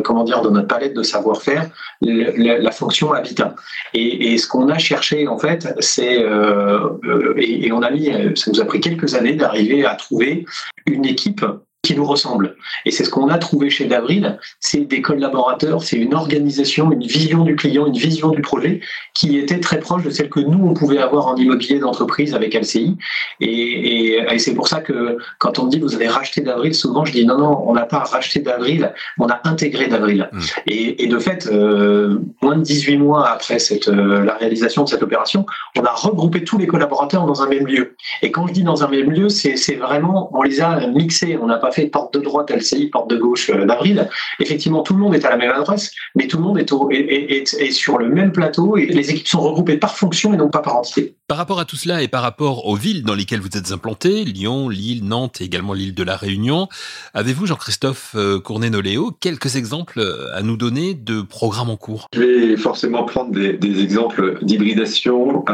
comment 0.05 0.25
dire, 0.25 0.43
dans 0.43 0.51
notre 0.51 0.69
palette 0.69 0.95
de 0.95 1.03
savoir-faire, 1.03 1.71
la, 2.01 2.71
fonction 2.71 3.13
habitat. 3.13 3.55
Et 3.95 4.37
ce 4.39 4.47
qu'on 4.47 4.69
a 4.69 4.79
cherché 4.79 5.18
en 5.27 5.39
fait, 5.39 5.75
c'est 5.81 6.23
euh, 6.23 6.91
euh, 7.05 7.35
et, 7.37 7.73
on 7.73 7.83
a 7.83 7.91
mis, 7.91 8.11
ça 8.37 8.51
nous 8.51 8.61
a 8.61 8.65
pris 8.65 8.81
quelques 8.81 9.15
années 9.15 9.35
d'arriver 9.35 9.85
à 9.85 9.95
trouver 9.95 10.45
une 10.87 11.05
équipe 11.05 11.45
qui 11.83 11.95
nous 11.95 12.05
ressemble. 12.05 12.57
Et 12.85 12.91
c'est 12.91 13.05
ce 13.05 13.11
qu'on 13.11 13.29
a 13.29 13.39
trouvé 13.39 13.71
chez 13.71 13.87
Davril, 13.87 14.39
c'est 14.59 14.81
des 14.81 15.01
collaborateurs, 15.01 15.83
c'est 15.83 15.97
une 15.97 16.13
organisation, 16.13 16.91
une 16.91 17.07
vision 17.07 17.45
du 17.45 17.55
client, 17.55 17.87
une 17.87 17.97
vision 17.97 18.31
du 18.31 18.43
projet 18.43 18.81
qui 19.15 19.39
était 19.39 19.61
très 19.61 19.79
proche 19.79 20.03
de 20.03 20.11
celle 20.11 20.29
que 20.29 20.41
nous, 20.41 20.67
on 20.67 20.75
pouvait 20.75 20.99
avoir 20.99 21.29
en 21.29 21.37
immobilier 21.37 21.79
d'entreprise 21.79 22.35
avec 22.35 22.55
LCI. 22.55 22.99
Et, 23.41 24.19
et, 24.29 24.39
c'est 24.39 24.55
pour 24.55 24.67
ça 24.67 24.81
que 24.81 25.19
quand 25.39 25.59
on 25.61 25.67
me 25.67 25.71
dit 25.71 25.79
vous 25.79 25.95
avez 25.95 26.09
racheté 26.09 26.41
d'Avril, 26.41 26.75
souvent 26.75 27.05
je 27.05 27.13
dis 27.13 27.25
non, 27.25 27.39
non, 27.39 27.65
on 27.67 27.75
n'a 27.75 27.87
pas 27.87 28.01
racheté 28.01 28.41
d'Avril, 28.41 28.93
on 29.19 29.29
a 29.29 29.41
intégré 29.45 29.87
d'Avril. 29.87 30.29
Mmh. 30.33 30.41
Et, 30.67 31.05
et, 31.05 31.07
de 31.07 31.19
fait, 31.19 31.47
euh, 31.47 32.19
moins 32.43 32.57
de 32.57 32.63
18 32.63 32.97
mois 32.99 33.29
après 33.29 33.61
cette, 33.61 33.89
euh, 33.89 34.25
la 34.25 34.35
réalisation 34.35 34.83
de 34.83 34.89
cette 34.89 35.03
opération, 35.05 35.47
on 35.77 35.85
a 35.85 35.93
regroupé 35.93 36.43
tous 36.43 36.59
les 36.59 36.67
collaborateurs 36.67 37.25
dans 37.25 37.41
un 37.41 37.49
même 37.49 37.67
lieu. 37.67 37.97
Et 38.23 38.33
quand 38.33 38.49
je 38.49 38.53
dis 38.53 38.63
dans 38.65 38.83
un 38.83 38.89
même 38.89 39.11
lieu, 39.11 39.29
c'est 39.29 39.77
vraiment, 39.77 40.31
on 40.37 40.43
les 40.43 40.61
a 40.61 40.87
mixés, 40.89 41.39
on 41.41 41.47
n'a 41.47 41.59
pas 41.59 41.68
fait 41.71 41.87
porte 41.87 42.15
de 42.15 42.21
droite 42.21 42.51
LCI, 42.51 42.87
porte 42.87 43.11
de 43.11 43.17
gauche 43.17 43.51
euh, 43.51 43.67
d'Avril. 43.67 44.09
Effectivement, 44.41 44.83
tout 44.83 44.95
le 44.95 45.01
monde 45.01 45.15
est 45.15 45.25
à 45.25 45.31
la 45.31 45.37
même 45.37 45.51
adresse, 45.51 45.93
mais 46.15 46.27
tout 46.27 46.39
le 46.39 46.43
monde 46.45 46.59
est, 46.59 46.71
est, 46.71 47.71
sur 47.71 47.99
le 47.99 48.09
même 48.09 48.33
plateau 48.33 48.77
et 48.77 48.87
les 48.87 49.11
équipes 49.11 49.29
sont 49.29 49.41
regroupées 49.41 49.77
par 49.77 49.97
fonction 49.97 50.33
et 50.33 50.37
non 50.37 50.49
pas 50.49 50.61
par 50.61 50.77
entité. 50.77 51.18
Par 51.29 51.37
rapport 51.37 51.61
à 51.61 51.67
tout 51.67 51.77
cela 51.77 52.03
et 52.03 52.09
par 52.09 52.23
rapport 52.23 52.67
aux 52.67 52.75
villes 52.75 53.03
dans 53.03 53.15
lesquelles 53.15 53.41
vous 53.41 53.55
êtes 53.55 53.71
implanté, 53.71 54.25
Lyon, 54.25 54.71
Lille, 54.71 55.05
Nantes 55.05 55.43
et 55.43 55.45
également 55.45 55.75
l'île 55.75 55.95
de 55.95 56.03
la 56.03 56.17
Réunion, 56.17 56.69
avez-vous, 57.13 57.45
Jean-Christophe 57.45 58.15
euh, 58.15 58.41
Cournet-Noléo, 58.41 59.11
quelques 59.21 59.57
exemples 59.57 60.01
euh, 60.01 60.35
à 60.35 60.41
nous 60.41 60.57
donner 60.57 60.95
de 60.95 61.21
programmes 61.21 61.69
en 61.69 61.77
cours? 61.77 62.07
Je 62.15 62.21
vais 62.21 62.57
forcément 62.57 63.05
prendre 63.05 63.31
des, 63.31 63.83
exemples 63.83 64.39
d'hybridation 64.41 65.45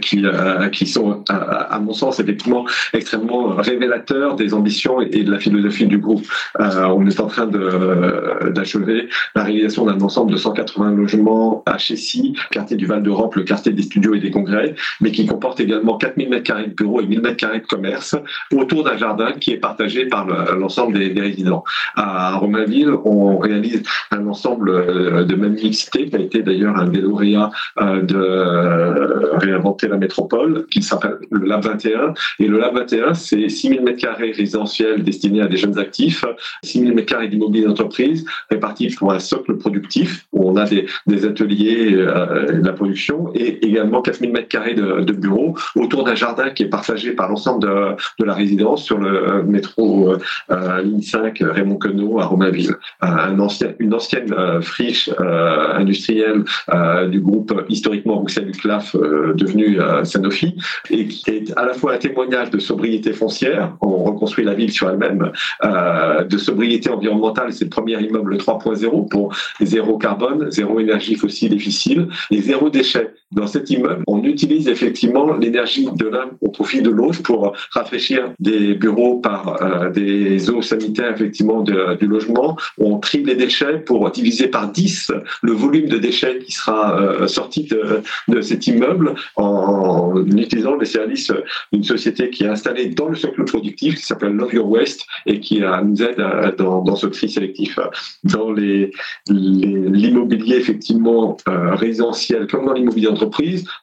qui, 0.00 0.24
qui 0.72 0.86
sont, 0.86 1.22
à, 1.28 1.78
mon 1.78 1.92
sens, 1.92 2.18
effectivement 2.18 2.64
extrêmement 2.94 3.48
révélateurs 3.56 4.34
des 4.34 4.54
ambitions 4.54 5.02
et 5.02 5.24
de 5.24 5.30
la 5.30 5.38
philosophie 5.38 5.86
du 5.86 5.98
groupe. 5.98 6.26
Euh, 6.58 6.86
on 6.86 7.06
est 7.06 7.20
en 7.20 7.26
train 7.26 7.46
d'achever 7.46 9.10
la 9.34 9.44
réalisation 9.44 9.84
d'un 9.84 10.00
ensemble 10.00 10.32
de 10.32 10.38
180 10.38 10.92
logements 10.92 11.62
à 11.66 11.76
Chessy, 11.76 12.34
quartier 12.50 12.78
du 12.78 12.86
Val 12.86 13.02
d'Europe, 13.02 13.34
le 13.34 13.42
quartier 13.42 13.72
des 13.72 13.82
studios 13.82 14.14
et 14.14 14.18
des 14.18 14.30
congrès, 14.30 14.74
mais 15.02 15.10
qui 15.10 15.26
comporte 15.26 15.60
également 15.60 15.98
4000 15.98 16.30
m2 16.30 16.68
de 16.70 16.74
bureaux 16.74 17.00
et 17.00 17.06
1000 17.06 17.20
m2 17.20 17.60
de 17.60 17.66
commerce 17.66 18.16
autour 18.52 18.84
d'un 18.84 18.96
jardin 18.96 19.32
qui 19.32 19.52
est 19.52 19.58
partagé 19.58 20.06
par 20.06 20.26
l'ensemble 20.56 20.98
des, 20.98 21.20
résidents. 21.20 21.62
À 21.94 22.36
Romainville, 22.36 22.90
on 23.04 23.38
réalise 23.38 23.82
un 24.10 24.26
ensemble 24.26 24.70
euh, 24.70 25.24
de 25.24 25.34
même 25.36 25.54
mixité 25.54 26.06
qui 26.06 26.16
a 26.16 26.18
été 26.18 26.42
d'ailleurs 26.42 26.76
un 26.76 26.86
des 26.86 27.00
lauréats 27.00 27.50
euh, 27.80 28.02
de 28.02 29.36
réinventer 29.36 29.88
la 29.88 29.98
métropole, 29.98 30.66
qui 30.70 30.82
s'appelle 30.82 31.18
le 31.30 31.46
Lab 31.46 31.64
21. 31.64 32.14
Et 32.38 32.48
le 32.48 32.58
Lab 32.58 32.74
21, 32.76 33.14
c'est 33.14 33.48
6000 33.48 33.82
m2 33.82 34.34
résidentiels 34.34 35.02
destinés 35.02 35.42
à 35.42 35.46
des 35.46 35.56
jeunes 35.56 35.78
actifs, 35.78 36.24
6 36.64 36.80
000 36.80 36.92
m2 36.92 37.28
d'immobilier 37.28 37.66
d'entreprise 37.66 38.24
répartis 38.50 38.94
pour 38.96 39.12
un 39.12 39.18
socle 39.18 39.56
productif 39.56 40.26
où 40.32 40.50
on 40.50 40.56
a 40.56 40.66
des, 40.66 40.86
ateliers 41.24 41.94
euh, 41.94 42.60
de 42.60 42.66
la 42.66 42.72
production 42.72 43.32
et 43.34 43.64
également 43.66 44.02
4 44.02 44.20
000 44.20 44.32
m2 44.32 44.74
de, 44.74 44.91
de 45.00 45.12
bureaux 45.12 45.56
autour 45.76 46.04
d'un 46.04 46.14
jardin 46.14 46.50
qui 46.50 46.64
est 46.64 46.68
partagé 46.68 47.12
par 47.12 47.28
l'ensemble 47.28 47.62
de, 47.62 47.96
de, 48.18 48.24
la 48.24 48.34
résidence 48.34 48.84
sur 48.84 48.98
le 48.98 49.28
euh, 49.28 49.42
métro 49.42 50.14
euh, 50.50 50.82
ligne 50.82 51.02
5 51.02 51.38
Raymond 51.40 51.76
Queneau 51.76 52.20
à 52.20 52.26
Romainville. 52.26 52.74
Un 53.00 53.38
ancien, 53.38 53.72
une 53.78 53.94
ancienne 53.94 54.34
friche 54.60 55.10
industrielle 55.74 56.44
du 57.10 57.20
groupe 57.20 57.64
historiquement 57.68 58.18
Roussel 58.18 58.52
Claf 58.52 58.94
devenu 58.94 59.78
Sanofi 60.04 60.56
et 60.90 61.06
qui 61.06 61.30
est 61.30 61.56
à 61.56 61.64
la 61.64 61.74
fois 61.74 61.94
un 61.94 61.98
témoignage 61.98 62.50
de 62.50 62.58
sobriété 62.58 63.12
foncière, 63.12 63.76
on 63.80 64.04
reconstruit 64.04 64.44
la 64.44 64.54
ville 64.54 64.72
sur 64.72 64.90
elle-même 64.90 65.32
euh, 65.64 66.24
de 66.24 66.38
sobriété 66.38 66.90
environnementale. 66.90 67.52
C'est 67.52 67.64
le 67.64 67.70
premier 67.70 68.00
immeuble 68.00 68.36
3.0 68.36 69.08
pour 69.08 69.34
zéro 69.60 69.98
carbone, 69.98 70.50
zéro 70.50 70.80
énergie 70.80 71.14
fossile 71.14 71.50
difficile 71.50 72.08
et 72.30 72.40
zéro 72.40 72.70
déchet. 72.70 73.10
Dans 73.32 73.46
cet 73.46 73.70
immeuble, 73.70 74.02
on 74.06 74.22
utilise 74.24 74.68
effectivement 74.68 75.34
l'énergie 75.36 75.88
de 75.94 76.06
l'un 76.06 76.30
au 76.42 76.50
profit 76.50 76.82
de 76.82 76.90
l'autre 76.90 77.22
pour 77.22 77.54
rafraîchir 77.70 78.32
des 78.40 78.74
bureaux 78.74 79.20
par 79.20 79.62
euh, 79.62 79.88
des 79.90 80.50
eaux 80.50 80.60
sanitaires 80.60 81.12
effectivement 81.14 81.62
du 81.62 82.06
logement. 82.06 82.58
On 82.78 82.98
trie 82.98 83.24
les 83.24 83.34
déchets 83.34 83.78
pour 83.78 84.10
diviser 84.10 84.48
par 84.48 84.70
10 84.70 85.12
le 85.42 85.52
volume 85.52 85.88
de 85.88 85.96
déchets 85.96 86.40
qui 86.40 86.52
sera 86.52 87.00
euh, 87.00 87.26
sorti 87.26 87.64
de, 87.64 88.02
cet 88.42 88.66
immeuble 88.66 89.14
en, 89.36 90.14
utilisant 90.26 90.76
les 90.76 90.84
services 90.84 91.32
d'une 91.72 91.84
société 91.84 92.28
qui 92.28 92.44
est 92.44 92.48
installée 92.48 92.88
dans 92.88 93.08
le 93.08 93.16
cercle 93.16 93.44
productif 93.44 93.94
qui 93.94 94.02
s'appelle 94.02 94.32
Love 94.32 94.52
Your 94.54 94.68
Waste 94.68 95.06
et 95.26 95.40
qui 95.40 95.62
euh, 95.62 95.80
nous 95.82 96.02
aide 96.02 96.22
dans, 96.58 96.96
ce 96.96 97.06
tri 97.06 97.30
sélectif. 97.30 97.78
Dans 98.24 98.52
l'immobilier 99.28 100.56
effectivement 100.56 101.38
résidentiel 101.46 102.46
comme 102.46 102.66
dans 102.66 102.74
l'immobilier 102.74 103.08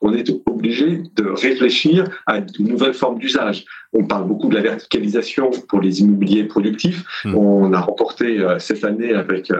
on 0.01 0.13
est 0.13 0.29
obligé 0.45 1.03
de 1.15 1.29
réfléchir 1.29 2.09
à 2.25 2.41
de 2.41 2.61
nouvelles 2.61 2.93
formes 2.93 3.19
d'usage. 3.19 3.65
On 3.93 4.03
parle 4.03 4.27
beaucoup 4.27 4.49
de 4.49 4.55
la 4.55 4.61
verticalisation 4.61 5.51
pour 5.67 5.81
les 5.81 6.01
immobiliers 6.01 6.43
productifs. 6.43 7.03
Hmm. 7.25 7.35
On 7.35 7.73
a 7.73 7.79
remporté 7.79 8.45
cette 8.59 8.83
année 8.83 9.13
avec 9.13 9.51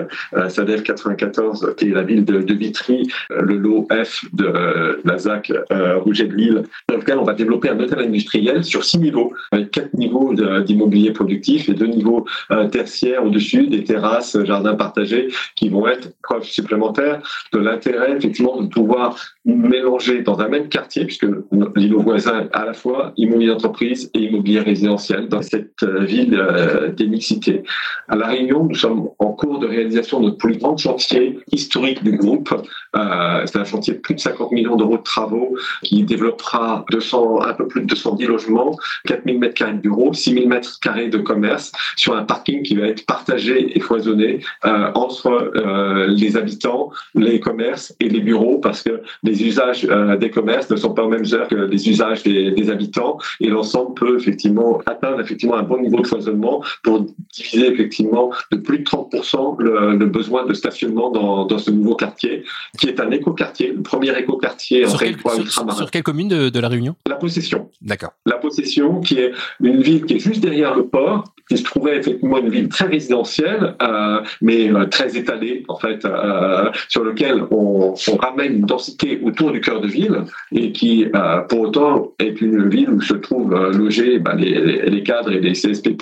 SADEF 0.50 0.84
94, 0.84 1.76
qui 1.78 1.90
est 1.90 1.94
la 1.94 2.04
ville 2.04 2.26
de, 2.26 2.54
Vitry, 2.54 3.08
le 3.30 3.56
lot 3.56 3.88
F 3.92 4.26
de 4.34 5.00
la 5.04 5.18
ZAC 5.18 5.52
Rouget 6.04 6.26
de 6.26 6.36
Lille, 6.36 6.64
dans 6.88 6.98
lequel 6.98 7.18
on 7.18 7.24
va 7.24 7.34
développer 7.34 7.70
un 7.70 7.80
hôtel 7.80 8.00
industriel 8.00 8.64
sur 8.64 8.84
six 8.84 9.00
niveaux, 9.00 9.34
avec 9.52 9.72
quatre 9.72 9.94
niveaux 9.94 10.34
d'immobilier 10.34 11.12
productif 11.12 11.70
et 11.70 11.74
deux 11.74 11.88
niveaux 11.88 12.26
euh, 12.52 12.68
tertiaires 12.68 13.26
au-dessus, 13.26 13.68
des 13.68 13.84
terrasses, 13.84 14.38
jardins 14.44 14.76
partagés, 14.76 15.30
qui 15.56 15.70
vont 15.70 15.88
être 15.88 16.14
preuve 16.22 16.44
supplémentaire 16.44 17.22
de 17.54 17.60
l'intérêt 17.60 18.16
effectivement 18.18 18.62
de 18.62 18.68
pouvoir 18.68 19.18
mélanger 19.46 20.22
dans 20.22 20.40
un 20.40 20.48
même 20.48 20.70
quartier, 20.70 21.06
puisque 21.06 21.28
l'île 21.76 21.96
voisin 21.96 22.48
à 22.54 22.66
la 22.66 22.74
fois 22.74 23.14
immobilier 23.18 23.48
d'entreprise 23.48 24.12
et 24.20 24.26
immobilier 24.26 24.60
résidentiel 24.60 25.28
dans 25.28 25.42
cette 25.42 25.84
euh, 25.84 26.04
ville 26.04 26.36
euh, 26.36 26.92
des 26.92 27.08
mixités. 27.08 27.64
À 28.08 28.16
La 28.16 28.28
Réunion, 28.28 28.66
nous 28.66 28.76
sommes 28.76 29.10
en 29.20 29.32
cours 29.34 29.60
de 29.60 29.68
réalisation 29.68 30.20
de 30.20 30.26
notre 30.26 30.38
plus 30.38 30.58
grand 30.58 30.78
chantier 30.78 31.40
historique 31.52 32.04
du 32.04 32.18
groupe. 32.18 32.50
C'est 32.94 33.58
un 33.58 33.66
chantier 33.66 33.94
de 33.94 34.00
plus 34.00 34.16
de 34.16 34.20
50 34.20 34.52
millions 34.52 34.76
d'euros 34.76 34.98
de 34.98 35.04
travaux 35.04 35.56
qui 35.84 36.04
développera 36.04 36.86
200, 36.92 37.42
un 37.44 37.54
peu 37.54 37.68
plus 37.68 37.82
de 37.82 37.86
210 37.88 38.26
logements, 38.26 38.76
4000 39.06 39.40
m2 39.40 39.76
de 39.76 39.78
bureaux, 39.78 40.14
6000 40.14 40.50
m2 40.50 41.10
de 41.10 41.18
commerce 41.18 41.72
sur 41.96 42.16
un 42.16 42.24
parking 42.24 42.64
qui 42.64 42.76
va 42.76 42.88
être 42.88 43.06
partagé 43.06 43.76
et 43.76 43.80
foisonné 43.80 44.40
euh, 44.66 44.92
entre 44.96 45.52
euh, 45.56 46.08
les 46.08 46.38
habitants, 46.38 46.92
les 47.16 47.40
commerces 47.40 47.96
et 48.00 48.10
les 48.10 48.22
bureaux 48.22 48.58
parce 48.58 48.84
que 48.84 49.02
les 49.24 49.44
usages 49.44 49.86
euh, 49.90 50.18
des 50.18 50.30
commerces 50.30 50.70
ne 50.70 50.76
sont 50.76 50.94
pas 50.94 51.04
aux 51.04 51.10
mêmes 51.10 51.26
heures 51.34 51.48
que 51.48 51.56
les 51.56 51.90
usages 51.90 52.24
des, 52.24 52.70
habitants 52.70 53.18
et 53.40 53.48
l'ensemble 53.48 53.94
peut 53.96 54.09
veut 54.10 54.18
effectivement 54.18 54.82
atteindre 54.86 55.20
effectivement 55.22 55.56
un 55.56 55.64
bon 55.64 55.80
niveau 55.80 56.00
de 56.00 56.08
foisonnement 56.08 56.64
pour 56.84 57.06
diviser 57.34 57.68
effectivement 57.68 58.32
de 58.52 58.58
plus 58.58 58.80
de 58.80 58.84
30% 58.84 59.62
le, 59.62 59.96
le, 59.96 60.06
besoin 60.06 60.46
de 60.46 60.54
stationnement 60.54 61.12
dans, 61.12 61.46
dans, 61.46 61.58
ce 61.58 61.72
nouveau 61.72 61.96
quartier, 61.96 62.44
qui 62.80 62.88
est 62.88 63.00
un 63.00 63.12
écoquartier, 63.12 63.74
le 63.74 63.82
premier 63.82 64.18
écoquartier 64.18 64.86
en 64.86 64.98
territoire 64.98 65.38
ultramarin. 65.38 65.78
Sur 65.78 65.92
quelle 65.92 66.04
commune 66.04 66.28
de, 66.28 66.50
de 66.50 66.60
la 66.60 66.68
Réunion? 66.68 66.96
La 67.08 67.16
Possession. 67.16 67.70
D'accord. 67.82 68.12
La 68.26 68.38
Possession, 68.38 69.02
qui 69.02 69.20
est 69.20 69.32
une 69.62 69.82
ville 69.82 70.06
qui 70.06 70.16
est 70.16 70.20
juste 70.20 70.42
derrière 70.42 70.76
le 70.76 70.88
port, 70.88 71.24
qui 71.50 71.58
se 71.58 71.64
trouvait 71.64 71.98
effectivement 71.98 72.38
une 72.38 72.50
ville 72.50 72.70
très 72.70 72.86
résidentielle, 72.86 73.76
euh, 73.82 74.22
mais 74.42 74.72
euh, 74.72 74.86
très 74.86 75.18
étalée 75.18 75.64
en 75.68 75.78
fait, 75.78 76.06
euh, 76.06 76.70
sur 76.88 77.04
lequel 77.04 77.44
on, 77.52 77.94
on, 78.08 78.16
ramène 78.18 78.54
une 78.54 78.66
densité 78.66 79.20
autour 79.24 79.52
du 79.52 79.62
cœur 79.62 79.82
de 79.82 79.88
ville 79.88 80.24
et 80.52 80.72
qui, 80.72 81.08
pour 81.50 81.62
autant, 81.62 82.14
est 82.20 82.40
une 82.42 82.70
ville 82.70 82.90
où 82.92 83.02
se 83.02 83.14
trouvent 83.14 83.54
euh, 83.54 83.72
bah, 84.20 84.36
les, 84.36 85.04
cadres 85.04 85.32
et 85.32 85.40
les 85.40 85.54
CSP+ 85.54 85.96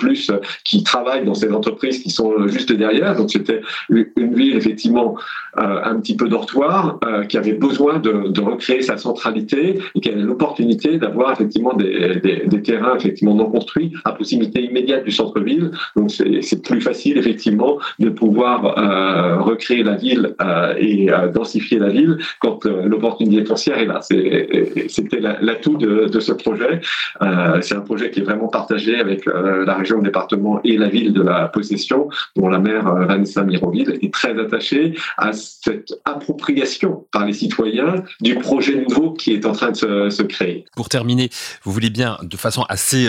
qui 0.64 0.82
travaillent 0.82 1.24
dans 1.24 1.34
ces 1.34 1.52
entreprises 1.52 2.02
qui 2.02 2.10
sont 2.10 2.46
juste 2.48 2.72
derrière. 2.72 3.16
Donc 3.16 3.30
c'était 3.30 3.60
une 3.88 4.34
ville 4.34 4.56
effectivement 4.56 5.16
un 5.56 5.98
petit 6.00 6.16
peu 6.16 6.28
dortoir 6.28 6.98
qui 7.28 7.36
avait 7.36 7.54
besoin 7.54 7.98
de, 7.98 8.40
recréer 8.40 8.82
sa 8.82 8.96
centralité 8.96 9.78
et 9.94 10.00
qui 10.00 10.08
avait 10.08 10.22
l'opportunité 10.22 10.98
d'avoir 10.98 11.32
effectivement 11.32 11.74
des, 11.74 12.20
terrains 12.62 12.96
effectivement 12.96 13.34
non 13.34 13.50
construits 13.50 13.92
à 14.04 14.12
proximité 14.12 14.62
immédiate 14.62 15.04
du 15.04 15.10
centre 15.10 15.40
ville. 15.40 15.70
Donc 15.96 16.10
c'est 16.10 16.62
plus 16.62 16.80
facile 16.80 17.18
effectivement 17.18 17.78
de 17.98 18.10
pouvoir 18.10 18.78
euh, 18.78 19.40
recréer 19.40 19.82
la 19.82 19.96
ville 19.96 20.34
euh, 20.40 20.74
et 20.78 21.10
euh, 21.10 21.28
densifier 21.28 21.78
la 21.78 21.88
ville 21.88 22.18
quand 22.40 22.66
euh, 22.66 22.82
l'opportunité 22.86 23.44
foncière 23.44 23.78
est 23.78 23.86
là. 23.86 24.00
C'était 24.00 25.20
l'atout 25.20 25.76
de, 25.76 26.06
de, 26.06 26.20
ce 26.20 26.32
projet. 26.32 26.80
Euh, 27.22 27.60
c'est 27.60 27.74
un 27.74 27.80
projet 27.88 28.10
qui 28.10 28.20
est 28.20 28.22
vraiment 28.22 28.48
partagé 28.48 29.00
avec 29.00 29.26
euh, 29.26 29.64
la 29.64 29.74
région, 29.74 29.96
le 29.96 30.04
département 30.04 30.60
et 30.64 30.76
la 30.76 30.88
ville 30.88 31.12
de 31.12 31.22
la 31.22 31.48
possession, 31.48 32.08
dont 32.36 32.48
la 32.48 32.58
maire 32.58 32.84
Vanessa 33.06 33.42
Miroville 33.42 33.98
est 34.02 34.12
très 34.12 34.38
attachée 34.38 34.94
à 35.16 35.32
cette 35.32 35.92
appropriation 36.04 37.06
par 37.12 37.26
les 37.26 37.32
citoyens 37.32 38.04
du 38.20 38.36
projet 38.36 38.84
nouveau 38.86 39.12
qui 39.12 39.32
est 39.32 39.44
en 39.46 39.52
train 39.52 39.70
de 39.70 40.10
se, 40.10 40.22
créer. 40.22 40.64
Pour 40.76 40.88
terminer, 40.88 41.30
vous 41.64 41.72
voulez 41.72 41.90
bien 41.90 42.18
de 42.22 42.36
façon 42.36 42.64
assez 42.68 43.08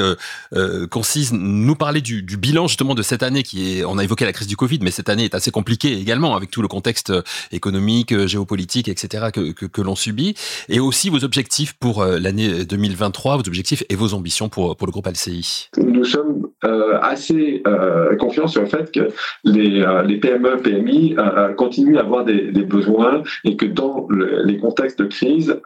concise 0.90 1.34
nous 1.34 1.76
parler 1.76 2.02
du 2.02 2.38
bilan 2.38 2.68
justement 2.68 2.96
de 2.96 3.02
cette 3.02 3.24
année 3.24 3.44
qui 3.44 3.80
est, 3.80 3.86
on 3.86 3.98
a 3.98 4.04
évoqué 4.04 4.26
la 4.26 4.34
crise 4.34 4.48
du 4.48 4.56
Covid, 4.56 4.80
mais 4.82 4.92
cette 4.92 5.10
année 5.10 5.26
est 5.26 5.36
assez 5.36 5.52
compliquée 5.52 6.00
également 6.00 6.36
avec 6.36 6.52
tout 6.52 6.62
le 6.62 6.68
contexte 6.68 7.10
euh, 7.10 7.22
économique, 7.52 8.12
euh, 8.12 8.28
géopolitique, 8.28 8.88
etc. 8.88 9.28
que, 9.34 9.82
l'on 9.82 9.96
subit, 9.96 10.36
et 10.68 10.80
aussi 10.80 11.10
vos 11.10 11.24
objectifs 11.24 11.74
pour 11.74 12.02
euh, 12.02 12.20
l'année 12.20 12.66
2023, 12.66 13.38
vos 13.38 13.48
objectifs 13.48 13.84
et 13.90 13.96
vos 13.96 14.14
ambitions 14.14 14.50
pour, 14.50 14.69
pour 14.76 14.88
le 14.88 14.92
groupe 14.92 15.08
LCI. 15.08 15.70
Nous 15.78 16.04
sommes 16.04 16.48
euh, 16.66 17.00
assez 17.02 17.62
euh, 17.68 18.16
confiants 18.18 18.48
sur 18.48 18.62
le 18.62 18.68
fait 18.68 18.92
que 18.92 19.10
les, 19.44 19.82
euh, 19.82 20.20
PME, 20.20 20.58
PMI 20.58 21.16
continuent 21.58 21.98
à 21.98 22.02
avoir 22.02 22.26
des, 22.26 22.52
besoins 22.64 23.24
et 23.46 23.56
que 23.56 23.66
dans 23.66 24.06
le, 24.10 24.44
les 24.44 24.58
contextes 24.58 25.00
de 25.00 25.06
crise, 25.06 25.60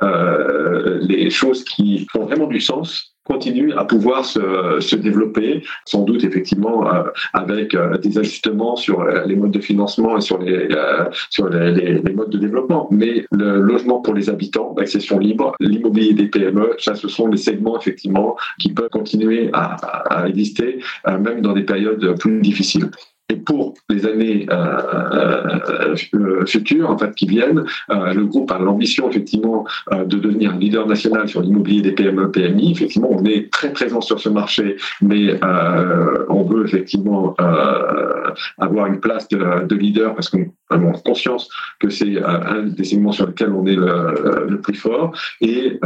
les 1.02 1.30
choses 1.30 1.64
qui 1.64 2.08
font 2.12 2.26
vraiment 2.26 2.48
du 2.48 2.62
sens 2.62 3.13
continue 3.24 3.74
à 3.74 3.86
pouvoir 3.86 4.26
se, 4.26 4.80
se, 4.80 4.96
développer, 4.96 5.64
sans 5.86 6.04
doute 6.04 6.24
effectivement 6.24 6.94
euh, 6.94 7.04
avec 7.34 7.74
euh, 7.74 7.98
des 7.98 8.18
ajustements 8.18 8.76
sur 8.76 9.02
euh, 9.02 9.26
les 9.26 9.36
modes 9.36 9.52
de 9.52 9.60
financement 9.60 10.18
et 10.18 10.22
sur 10.22 10.40
les 10.40 10.68
sur 11.30 11.50
les, 11.50 11.72
les, 11.72 11.94
les, 12.00 12.14
modes 12.14 12.30
de 12.30 12.38
développement. 12.38 12.88
Mais 12.92 13.26
le 13.32 13.60
logement 13.60 14.02
pour 14.02 14.14
les 14.14 14.30
habitants, 14.30 14.76
l'accession 14.78 15.20
libre, 15.20 15.56
l'immobilier 15.60 16.14
des 16.14 16.28
PME, 16.28 16.76
ça 16.80 16.96
ce 16.96 17.08
sont 17.08 17.28
les 17.28 17.38
segments 17.38 17.80
effectivement 17.80 18.36
qui 18.60 18.74
peuvent 18.74 18.90
continuer 18.90 19.50
à, 19.54 19.76
à 20.24 20.28
exister 20.28 20.80
même 21.08 21.42
dans 21.42 21.54
des 21.54 21.64
périodes 21.64 22.18
plus 22.20 22.42
difficiles. 22.42 22.90
Et 23.34 23.38
pour 23.38 23.74
les 23.90 24.06
années 24.06 24.46
euh, 24.52 25.96
euh, 26.14 26.46
futures, 26.46 26.90
en 26.90 26.98
fait, 27.00 27.16
qui 27.16 27.26
viennent, 27.26 27.64
euh, 27.90 28.14
le 28.14 28.26
groupe 28.26 28.52
a 28.52 28.60
l'ambition 28.60 29.10
effectivement 29.10 29.66
euh, 29.92 30.06
de 30.06 30.18
devenir 30.18 30.56
leader 30.56 30.86
national 30.86 31.28
sur 31.28 31.42
l'immobilier 31.42 31.82
des 31.82 31.94
PME, 31.94 32.30
PMI. 32.30 32.72
Effectivement, 32.74 33.10
on 33.12 33.26
est 33.26 33.52
très 33.52 33.74
présent 33.74 34.02
sur 34.02 34.20
ce 34.20 34.30
marché, 34.30 34.76
mais 35.02 35.34
euh, 35.44 36.26
on 36.30 36.44
veut 36.44 36.64
effectivement 36.66 37.34
euh, 37.42 38.30
avoir 38.60 38.86
une 38.86 39.00
place 39.00 39.28
de, 39.30 39.66
de 39.66 39.76
leader 39.76 40.14
parce 40.14 40.30
qu'on 40.30 40.52
a 40.70 40.78
conscience 41.04 41.50
que 41.80 41.90
c'est 41.90 42.24
un 42.24 42.64
des 42.64 42.84
segments 42.84 43.12
sur 43.12 43.28
lesquels 43.28 43.52
on 43.52 43.66
est 43.66 43.76
le, 43.76 44.46
le 44.48 44.62
plus 44.62 44.76
fort. 44.76 45.12
Et 45.42 45.80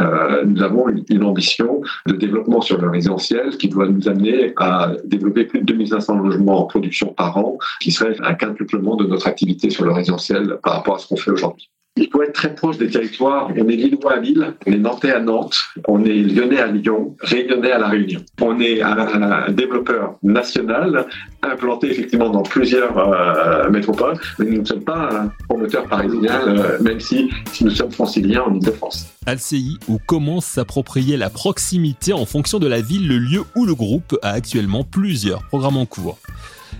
nous 0.45 0.61
avons 0.63 0.89
une, 0.89 1.03
une, 1.09 1.23
ambition 1.23 1.81
de 2.07 2.13
développement 2.13 2.61
sur 2.61 2.79
le 2.79 2.89
résidentiel 2.89 3.57
qui 3.57 3.67
doit 3.67 3.87
nous 3.87 4.07
amener 4.07 4.53
à 4.57 4.91
développer 5.05 5.45
plus 5.45 5.59
de 5.59 5.65
2500 5.65 6.19
logements 6.19 6.63
en 6.63 6.65
production 6.65 7.07
par 7.13 7.36
an, 7.36 7.36
qui 7.79 7.91
serait 7.91 8.15
un 8.21 8.33
quintuplement 8.33 8.95
de 8.95 9.05
notre 9.05 9.27
activité 9.27 9.69
sur 9.69 9.85
le 9.85 9.91
résidentiel 9.91 10.57
par 10.63 10.73
rapport 10.73 10.95
à 10.95 10.99
ce 10.99 11.07
qu'on 11.07 11.17
fait 11.17 11.31
aujourd'hui. 11.31 11.69
Il 11.97 12.09
faut 12.11 12.21
être 12.21 12.33
très 12.33 12.53
proche 12.53 12.77
des 12.77 12.89
territoires. 12.89 13.49
On 13.57 13.67
est 13.67 13.75
Lillois 13.75 14.13
à 14.13 14.19
Lille, 14.19 14.53
on 14.65 14.71
est 14.71 14.77
Nantais 14.77 15.11
à 15.11 15.19
Nantes, 15.19 15.57
on 15.87 16.03
est 16.05 16.13
Lyonnais 16.13 16.59
à 16.59 16.67
Lyon, 16.67 17.15
Réunionnais 17.21 17.71
à 17.71 17.79
La 17.79 17.87
Réunion. 17.87 18.21
On 18.39 18.59
est 18.59 18.81
un, 18.81 19.51
développeur 19.51 20.15
national 20.21 21.07
implanté 21.41 21.89
effectivement 21.89 22.29
dans 22.29 22.43
plusieurs 22.43 22.97
euh, 22.97 23.69
métropoles, 23.69 24.19
mais 24.37 24.45
nous 24.45 24.61
ne 24.61 24.65
sommes 24.65 24.83
pas 24.83 25.09
un 25.11 25.31
promoteur 25.47 25.85
parisien, 25.87 26.47
euh, 26.47 26.77
même 26.81 26.99
si, 26.99 27.29
nous 27.61 27.71
sommes 27.71 27.91
franciliens 27.91 28.43
en 28.43 28.53
Ile-de-France. 28.53 29.07
Alci, 29.25 29.79
où 29.87 29.97
commence 30.05 30.45
s'approprier 30.45 31.17
la 31.17 31.29
proximité 31.29 32.13
en 32.13 32.25
fonction 32.25 32.59
de 32.59 32.67
la 32.67 32.81
ville, 32.81 33.07
le 33.07 33.17
lieu 33.17 33.41
où 33.55 33.65
le 33.65 33.73
groupe 33.73 34.17
a 34.21 34.29
actuellement 34.29 34.83
plusieurs 34.83 35.43
programmes 35.47 35.77
en 35.77 35.85
cours. 35.85 36.19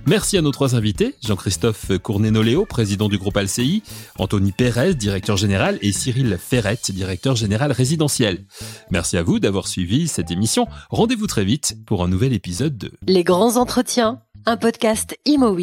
Merci 0.07 0.37
à 0.37 0.41
nos 0.41 0.51
trois 0.51 0.73
invités, 0.73 1.15
Jean-Christophe 1.21 1.97
Cournenoléo, 1.97 2.65
président 2.65 3.09
du 3.09 3.17
groupe 3.17 3.35
Alci, 3.35 3.83
Anthony 4.17 4.53
Pérez, 4.53 4.93
directeur 4.93 5.35
général, 5.35 5.77
et 5.81 5.91
Cyril 5.91 6.37
Ferret, 6.39 6.79
directeur 6.87 7.35
général 7.35 7.73
résidentiel. 7.73 8.45
Merci 8.89 9.17
à 9.17 9.23
vous 9.23 9.39
d'avoir 9.39 9.67
suivi 9.67 10.07
cette 10.07 10.31
émission. 10.31 10.65
Rendez-vous 10.91 11.27
très 11.27 11.43
vite 11.43 11.75
pour 11.85 12.05
un 12.05 12.07
nouvel 12.07 12.31
épisode 12.31 12.77
de 12.77 12.93
Les 13.05 13.25
grands 13.25 13.57
entretiens, 13.57 14.21
un 14.45 14.55
podcast 14.55 15.17
Imo. 15.25 15.57